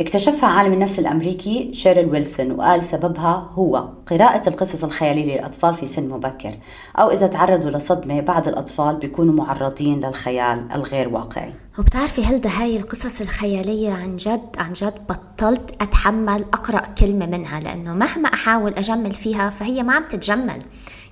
اكتشفها 0.00 0.48
عالم 0.48 0.72
النفس 0.72 0.98
الأمريكي 0.98 1.72
شيرل 1.72 2.06
ويلسون 2.06 2.52
وقال 2.52 2.82
سببها 2.82 3.50
هو 3.54 3.88
قراءة 4.06 4.48
القصص 4.48 4.84
الخيالية 4.84 5.34
للأطفال 5.34 5.74
في 5.74 5.86
سن 5.86 6.08
مبكر 6.08 6.54
أو 6.98 7.10
إذا 7.10 7.26
تعرضوا 7.26 7.70
لصدمة 7.70 8.20
بعض 8.20 8.48
الأطفال 8.48 8.96
بيكونوا 8.96 9.34
معرضين 9.34 10.00
للخيال 10.00 10.72
الغير 10.74 11.08
واقعي. 11.08 11.54
وبتعرفي 11.78 12.24
هلدا 12.24 12.50
هاي 12.50 12.76
القصص 12.76 13.20
الخيالية 13.20 13.92
عن 13.92 14.16
جد 14.16 14.48
عن 14.58 14.72
جد 14.72 14.94
بطلت 15.08 15.82
أتحمل 15.82 16.44
أقرأ 16.52 16.80
كلمة 16.80 17.26
منها؟ 17.26 17.60
لأنه 17.60 17.94
مهما 17.94 18.34
أحاول 18.34 18.74
أجمل 18.74 19.14
فيها 19.14 19.50
فهي 19.50 19.82
ما 19.82 19.94
عم 19.94 20.04
تتجمل. 20.04 20.62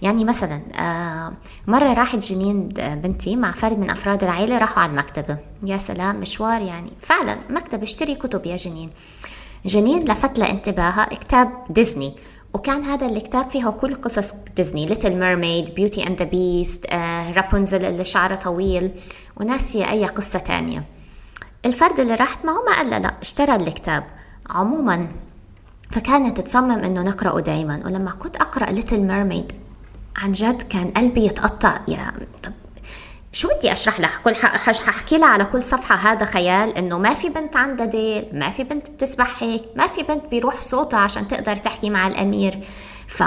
يعني 0.02 0.24
مثلا 0.24 0.60
آه، 0.74 1.32
مرة 1.66 1.92
راحت 1.92 2.18
جنين 2.18 2.68
بنتي 2.78 3.36
مع 3.36 3.52
فرد 3.52 3.78
من 3.78 3.90
أفراد 3.90 4.24
العائلة 4.24 4.58
راحوا 4.58 4.82
على 4.82 4.90
المكتبة. 4.90 5.38
يا 5.66 5.78
سلام 5.78 6.20
مشوار 6.20 6.60
يعني. 6.60 6.92
فعلا 7.00 7.38
مكتبة 7.50 7.82
اشتري 7.82 8.14
كتب 8.14 8.46
يا 8.46 8.56
جنين. 8.56 8.90
جنين 9.66 10.04
لفت 10.04 10.38
لانتباهها 10.38 11.04
كتاب 11.04 11.52
ديزني. 11.70 12.16
وكان 12.56 12.82
هذا 12.82 13.06
الكتاب 13.06 13.50
فيه 13.50 13.68
كل 13.68 13.94
قصص 13.94 14.34
ديزني 14.56 14.86
Little 14.86 15.16
Mermaid 15.16 15.74
Beauty 15.74 16.06
and 16.06 16.18
the 16.18 16.24
Beast 16.24 16.86
رابونزل 17.36 17.84
اللي 17.84 18.04
شعره 18.04 18.34
طويل 18.34 18.90
وناسية 19.36 19.90
أي 19.90 20.06
قصة 20.06 20.38
تانية. 20.38 20.84
الفرد 21.64 22.00
اللي 22.00 22.14
راحت 22.14 22.44
معه 22.44 22.62
ما 22.68 22.76
قال 22.76 23.02
لا 23.02 23.14
اشترى 23.22 23.56
الكتاب 23.56 24.04
عموما. 24.50 25.08
فكانت 25.90 26.40
تصمم 26.40 26.70
إنه 26.70 27.02
نقرأه 27.02 27.40
دائما 27.40 27.82
ولما 27.84 28.10
كنت 28.10 28.36
أقرأ 28.36 28.70
Little 28.70 29.04
Mermaid 29.04 29.52
عن 30.16 30.32
جد 30.32 30.62
كان 30.62 30.90
قلبي 30.90 31.24
يتقطع. 31.24 31.80
يا 31.88 32.12
طب 32.42 32.52
شو 33.36 33.48
بدي 33.58 33.72
أشرح 33.72 34.00
لها 34.00 34.10
كل 34.24 34.34
ححكي 34.34 35.18
لها 35.18 35.28
على 35.28 35.44
كل 35.44 35.62
صفحة 35.62 35.94
هذا 35.94 36.24
خيال 36.24 36.78
إنه 36.78 36.98
ما 36.98 37.14
في 37.14 37.28
بنت 37.28 37.56
عندها 37.56 37.86
ديل 37.86 38.28
ما 38.32 38.50
في 38.50 38.64
بنت 38.64 38.90
بتسبح 38.90 39.42
هيك 39.42 39.62
ما 39.76 39.86
في 39.86 40.02
بنت 40.02 40.24
بيروح 40.30 40.60
صوتها 40.60 40.98
عشان 40.98 41.28
تقدر 41.28 41.56
تحكي 41.56 41.90
مع 41.90 42.06
الأمير. 42.06 42.58
ف 43.06 43.22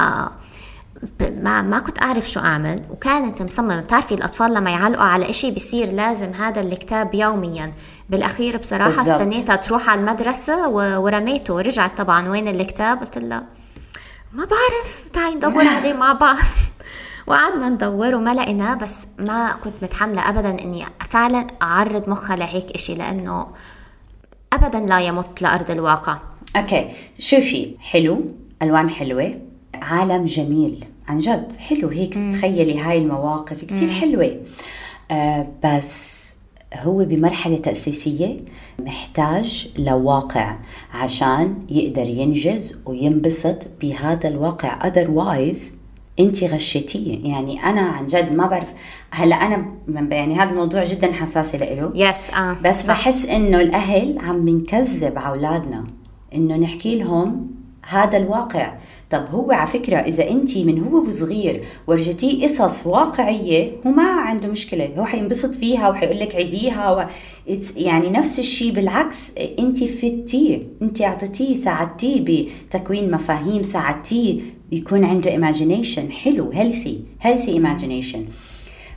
ما 1.22 1.62
ما 1.62 1.80
كنت 1.80 2.02
أعرف 2.02 2.30
شو 2.30 2.40
أعمل 2.40 2.84
وكانت 2.90 3.42
مصممة. 3.42 3.82
بتعرفي 3.82 4.14
الأطفال 4.14 4.54
لما 4.54 4.70
يعلقوا 4.72 5.04
على 5.04 5.30
إشي 5.30 5.52
بصير 5.52 5.92
لازم 5.92 6.34
هذا 6.34 6.62
الكتاب 6.62 7.14
يوميا. 7.14 7.72
بالأخير 8.10 8.58
بصراحة 8.58 8.96
بالزبط. 8.96 9.10
استنيتها 9.10 9.56
تروح 9.56 9.90
على 9.90 10.00
المدرسة 10.00 10.70
ورميته 10.70 11.54
ورجعت 11.54 11.98
طبعا. 11.98 12.30
وين 12.30 12.48
الكتاب؟ 12.48 13.00
قلت 13.00 13.18
لها 13.18 13.44
ما 14.34 14.46
بعرف. 14.46 15.10
تعي 15.14 15.36
ندور 15.36 15.68
عليه 15.78 15.94
مع 15.94 16.14
بعض 16.14 16.38
وقعدنا 17.30 17.70
ندور 17.70 18.16
وما 18.16 18.34
لقيناه 18.34 18.74
بس 18.74 19.08
ما 19.20 19.52
كنت 19.64 19.74
متحملة 19.82 20.30
أبدا 20.30 20.64
إني 20.64 20.86
فعلا 21.10 21.48
أعرض 21.62 22.10
مخها 22.10 22.36
لهيك 22.36 22.72
إشي 22.72 22.96
لأنه 22.96 23.48
أبدا 24.54 24.80
لا 24.80 25.00
يمت 25.00 25.42
لأرض 25.42 25.72
الواقع. 25.72 26.18
أوكي 26.56 26.88
شوفي 27.20 27.76
حلو 27.80 28.26
ألوان 28.62 28.90
حلوة 28.90 29.42
عالم 29.74 30.26
جميل 30.26 30.86
عن 31.08 31.20
جد 31.20 31.52
حلو 31.58 31.90
هيك 31.90 32.14
تتخيلي 32.14 32.80
هاي 32.80 32.98
المواقف 32.98 33.64
كتير 33.64 33.90
حلوة. 33.90 34.42
آه 35.12 35.48
بس 35.64 36.20
هو 36.76 37.06
بمرحلة 37.06 37.58
تأسيسية 37.58 38.40
محتاج 38.80 39.70
لواقع 39.78 40.56
عشان 40.94 41.66
يقدر 41.70 42.10
ينجز 42.10 42.78
وينبسط 42.86 43.68
بهذا 43.82 44.28
الواقع. 44.30 44.80
Otherwise 44.90 45.79
انت 46.20 46.44
غشيتيه. 46.44 47.30
يعني 47.32 47.64
أنا 47.64 47.82
عن 47.82 48.06
جد 48.06 48.34
ما 48.34 48.48
بعرف. 48.48 48.74
هلا 49.12 49.36
أنا 49.36 49.66
يعني 50.12 50.36
هذا 50.36 50.52
الموضوع 50.52 50.84
جدا 50.84 51.12
حساس 51.14 51.56
له 51.56 51.92
يس 51.96 52.30
آه 52.30 52.56
بس 52.64 52.84
صح. 52.84 52.94
بحس 52.94 53.26
إنه 53.26 53.60
الأهل 53.60 54.20
عم 54.20 54.46
بنكذب 54.46 55.20
على 55.20 55.28
أولادنا. 55.28 55.86
إنه 56.36 56.56
نحكي 56.56 57.00
لهم 57.00 57.48
هذا 57.90 58.18
الواقع. 58.18 58.74
طب 59.10 59.26
هو 59.30 59.52
على 59.52 59.68
فكرة 59.68 59.98
إذا 59.98 60.30
أنت 60.30 60.58
من 60.58 60.84
هو 60.84 60.98
وصغير 61.02 61.64
ورجتيه 61.88 62.44
قصص 62.48 62.88
واقعية 62.88 63.72
هو 63.88 63.92
ما 63.92 64.04
عنده 64.04 64.48
مشكلة. 64.48 64.90
هو 64.98 65.06
حينبسط 65.06 65.56
فيها 65.56 65.90
وحيقول 65.90 66.20
لك 66.20 66.36
عيديها 66.36 66.92
و... 66.92 67.06
يعني 67.76 68.10
نفس 68.10 68.40
الشيء 68.40 68.72
بالعكس 68.72 69.32
أنت 69.60 69.84
help 69.84 70.24
تيه. 70.24 70.64
أنت 70.82 71.02
أعطيتيه 71.02 71.54
ساعدتيه 71.54 72.48
بتكوين 72.68 73.12
مفاهيم 73.12 73.64
ساعدتيه 73.64 74.42
يكون 74.72 75.06
عنده 75.06 75.32
imagination. 75.38 76.12
حلو 76.12 76.52
healthy 76.54 77.24
healthy 77.26 77.52
imagination. 77.52 78.20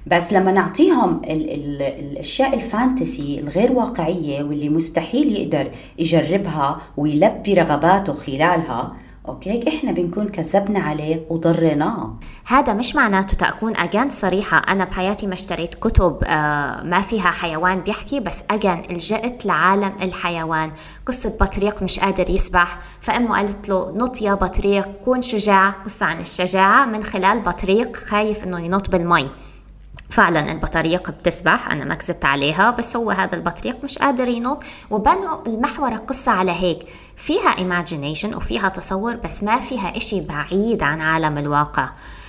بس 0.06 0.32
لما 0.32 0.52
نعطيهم 0.52 1.20
ال 1.24 1.50
ال 1.50 1.82
الأشياء 1.82 2.54
ال 2.54 2.65
fantasy 2.65 3.38
الغير 3.38 3.72
واقعية 3.72 4.42
واللي 4.42 4.68
مستحيل 4.68 5.32
يقدر 5.36 5.70
يجربها 5.98 6.80
ويلبي 6.96 7.54
رغباته 7.54 8.12
خلالها 8.12 8.96
أوكي؟ 9.28 9.68
إحنا 9.68 9.92
بنكون 9.92 10.28
كذبنا 10.28 10.78
عليه 10.78 11.26
وضريناه. 11.30 12.14
هذا 12.46 12.72
مش 12.72 12.94
معناته 12.94 13.36
تكون 13.36 13.76
أجان 13.76 14.10
صريحة. 14.10 14.58
أنا 14.58 14.84
بحياتي 14.84 15.26
ما 15.26 15.34
اشتريت 15.34 15.74
كتب 15.74 16.18
آه 16.24 16.82
ما 16.82 17.02
فيها 17.02 17.30
حيوان 17.30 17.80
بيحكي 17.80 18.20
بس 18.20 18.42
أجان 18.50 18.82
لجأت 18.90 19.46
لعالم 19.46 19.92
الحيوان. 20.02 20.72
قصة 21.06 21.30
بطريق 21.40 21.82
مش 21.82 22.00
قادر 22.00 22.30
يسبح. 22.30 22.78
فأمه 23.00 23.36
قالت 23.36 23.68
له 23.68 23.92
نط 23.96 24.22
يا 24.22 24.34
بطريق 24.34 24.88
كون 25.04 25.22
شجاع. 25.22 25.70
قصة 25.70 26.06
عن 26.06 26.20
الشجاعة 26.20 26.86
من 26.86 27.02
خلال 27.02 27.40
بطريق 27.40 27.96
خايف 27.96 28.44
إنه 28.44 28.60
ينط 28.60 28.90
بالمي. 28.90 29.30
فعلا 30.12 30.52
البطريق 30.52 31.10
بتسبح 31.10 31.70
أنا 31.70 31.84
ما 31.84 31.94
كذبت 31.94 32.24
عليها 32.24 32.70
بس 32.70 32.96
هو 32.96 33.10
هذا 33.10 33.36
البطريق 33.36 33.84
مش 33.84 33.98
قادر 33.98 34.28
ينط 34.28 34.62
وبنوا 34.90 35.46
المحور 35.46 35.92
القصة 35.92 36.32
على 36.32 36.50
هيك. 36.50 36.86
فيها 37.16 37.54
imagination 37.54 38.36
وفيها 38.36 38.68
تصور 38.68 39.16
بس 39.16 39.42
ما 39.42 39.60
فيها 39.60 39.96
إشي 39.96 40.20
بعيد 40.20 40.82
عن 40.82 41.00
عالم 41.00 41.38
الواقع. 41.38 41.88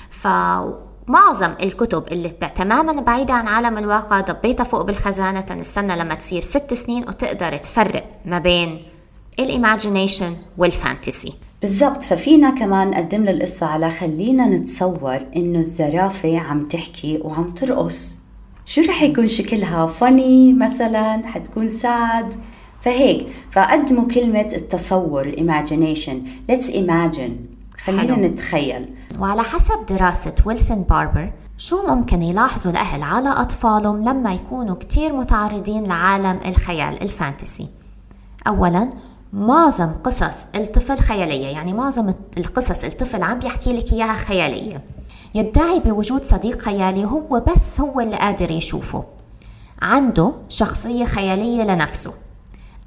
ف 0.09 0.27
معظم 1.07 1.55
الكتب 1.63 2.07
اللي 2.11 2.29
تماما 2.29 3.01
بعيدة 3.01 3.33
عن 3.33 3.47
عالم 3.47 3.77
الواقع 3.77 4.19
ضبيتها 4.21 4.63
فوق 4.63 4.81
بالخزانة 4.81 5.41
تنستنى 5.41 5.95
لما 5.95 6.15
تصير 6.15 6.41
ست 6.41 6.73
سنين 6.73 7.03
وتقدر 7.07 7.57
تفرق 7.57 8.05
ما 8.25 8.39
بين 8.39 8.83
ال 9.39 9.47
imagination 9.47 10.35
وال 10.57 10.74
fantasy 10.74 11.33
بالضبط. 11.63 12.03
ففينا 12.03 12.49
كمان 12.49 12.89
نقدم 12.89 13.27
القصة 13.27 13.65
على 13.65 13.89
خلينا 13.89 14.45
نتصور 14.45 15.19
إنه 15.35 15.59
الزرافة 15.59 16.39
عم 16.39 16.65
تحكي 16.65 17.19
وعم 17.23 17.51
ترقص. 17.51 18.19
شو 18.65 18.81
رح 18.81 19.03
يكون 19.03 19.27
شكلها؟ 19.27 19.87
funny 19.87 20.53
مثلا؟ 20.53 21.21
حتكون 21.25 21.69
sad؟ 21.69 22.35
فهيك. 22.81 23.27
فقدموا 23.51 24.07
كلمة 24.07 24.49
التصور 24.53 25.25
ال 25.25 25.33
imagination 25.33 26.21
let's 26.51 26.65
imagine. 26.65 27.31
خلينا 27.77 28.15
حلو. 28.15 28.15
نتخيل. 28.15 28.89
وعلى 29.19 29.43
حسب 29.43 29.85
دراسة 29.89 30.35
ويلسون 30.45 30.81
باربر 30.81 31.31
شو 31.57 31.87
ممكن 31.87 32.21
يلاحظوا 32.21 32.71
الأهل 32.71 33.03
على 33.03 33.29
أطفالهم 33.29 34.09
لما 34.09 34.33
يكونوا 34.33 34.75
كتير 34.75 35.13
متعرضين 35.13 35.83
لعالم 35.83 36.39
الخيال 36.45 37.03
ال 37.03 37.10
fantasy؟ 37.10 37.67
أولا 38.47 38.89
معظم 39.33 39.93
قصص 40.03 40.47
الطفل 40.55 40.99
خيالية 40.99 41.47
يعني 41.47 41.73
معظم 41.73 42.13
القصص 42.37 42.83
الطفل 42.83 43.23
عم 43.23 43.39
بيحكي 43.39 43.73
لك 43.73 43.93
إياها 43.93 44.13
خيالية. 44.13 44.83
يدعي 45.35 45.79
بوجود 45.79 46.23
صديق 46.23 46.61
خيالي 46.61 47.05
هو 47.05 47.43
بس 47.47 47.81
هو 47.81 47.99
اللي 47.99 48.15
قادر 48.15 48.51
يشوفه. 48.51 49.03
عنده 49.81 50.33
شخصية 50.49 51.05
خيالية 51.05 51.63
لنفسه 51.63 52.13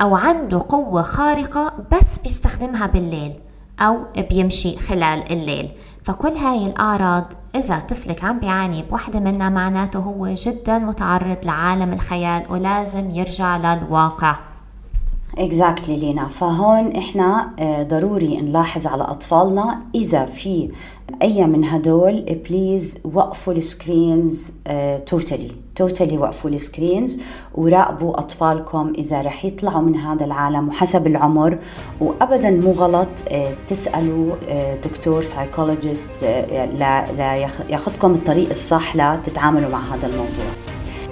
أو 0.03 0.17
عنده 0.17 0.67
قوة 0.69 1.03
خارقة 1.03 1.73
بس 1.93 2.19
بيستخدمها 2.19 2.87
بالليل 2.87 3.33
أو 3.81 3.99
بيمشي 4.31 4.79
خلال 4.79 5.33
الليل. 5.33 5.71
فكل 6.05 6.33
هاي 6.33 6.67
الأعراض 6.67 7.33
إذا 7.55 7.79
طفلك 7.79 8.25
عم 8.25 8.39
بيعاني 8.39 8.83
بوحدة 8.83 9.21
منها 9.21 9.49
معناته 9.49 9.99
هو 9.99 10.27
جدا 10.29 10.79
متعرض 10.79 11.39
لعالم 11.45 11.93
الخيال 11.93 12.43
ولازم 12.51 13.11
يرجع 13.11 13.57
للواقع. 13.57 14.37
exactly 15.39 15.97
لينا 15.97 16.27
فهون 16.27 16.97
إحنا 16.97 17.51
آه، 17.59 17.83
ضروري 17.83 18.41
نلاحظ 18.41 18.87
على 18.87 19.03
أطفالنا 19.03 19.81
إذا 19.95 20.25
في 20.25 20.71
أي 21.23 21.47
من 21.47 21.65
هدول 21.65 22.41
please 22.49 22.99
وقفوا 23.05 23.53
ال 23.53 23.65
screens 23.65 24.53
totally 25.07 25.53
totally 25.77 26.19
وقفوا 26.19 26.51
ال 26.51 26.60
screens 26.60 27.21
وراقبوا 27.55 28.19
أطفالكم 28.19 28.93
إذا 28.99 29.23
رح 29.23 29.45
يطلعوا 29.45 29.83
من 29.83 29.97
هذا 29.97 30.25
العالم 30.25 30.69
وحسب 30.69 31.07
العمر. 31.07 31.59
وابدا 32.01 32.51
مو 32.51 32.73
غلط 32.73 33.09
آه، 33.31 33.55
تسألوا 33.67 34.35
آه، 34.49 34.77
دكتور 34.77 35.23
psychologist 35.23 36.23
ياخذكم 37.69 38.15
الطريق 38.15 38.51
الصح 38.51 38.97
لتتعاملوا 38.97 39.71
مع 39.71 39.95
هذا 39.95 40.07
الموضوع. 40.07 40.47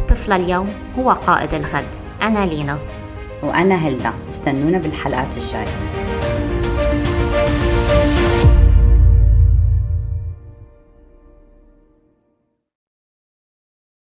طفل 0.09 0.33
اليوم 0.33 0.69
هو 0.99 1.11
قائد 1.11 1.55
الغد. 1.55 1.89
أنا 2.23 2.47
لينا. 2.47 3.04
وأنا 3.43 3.75
هلدا 3.75 4.13
استنونا 4.29 4.79
بالحلقات 4.79 5.37
الجاية. 5.37 6.04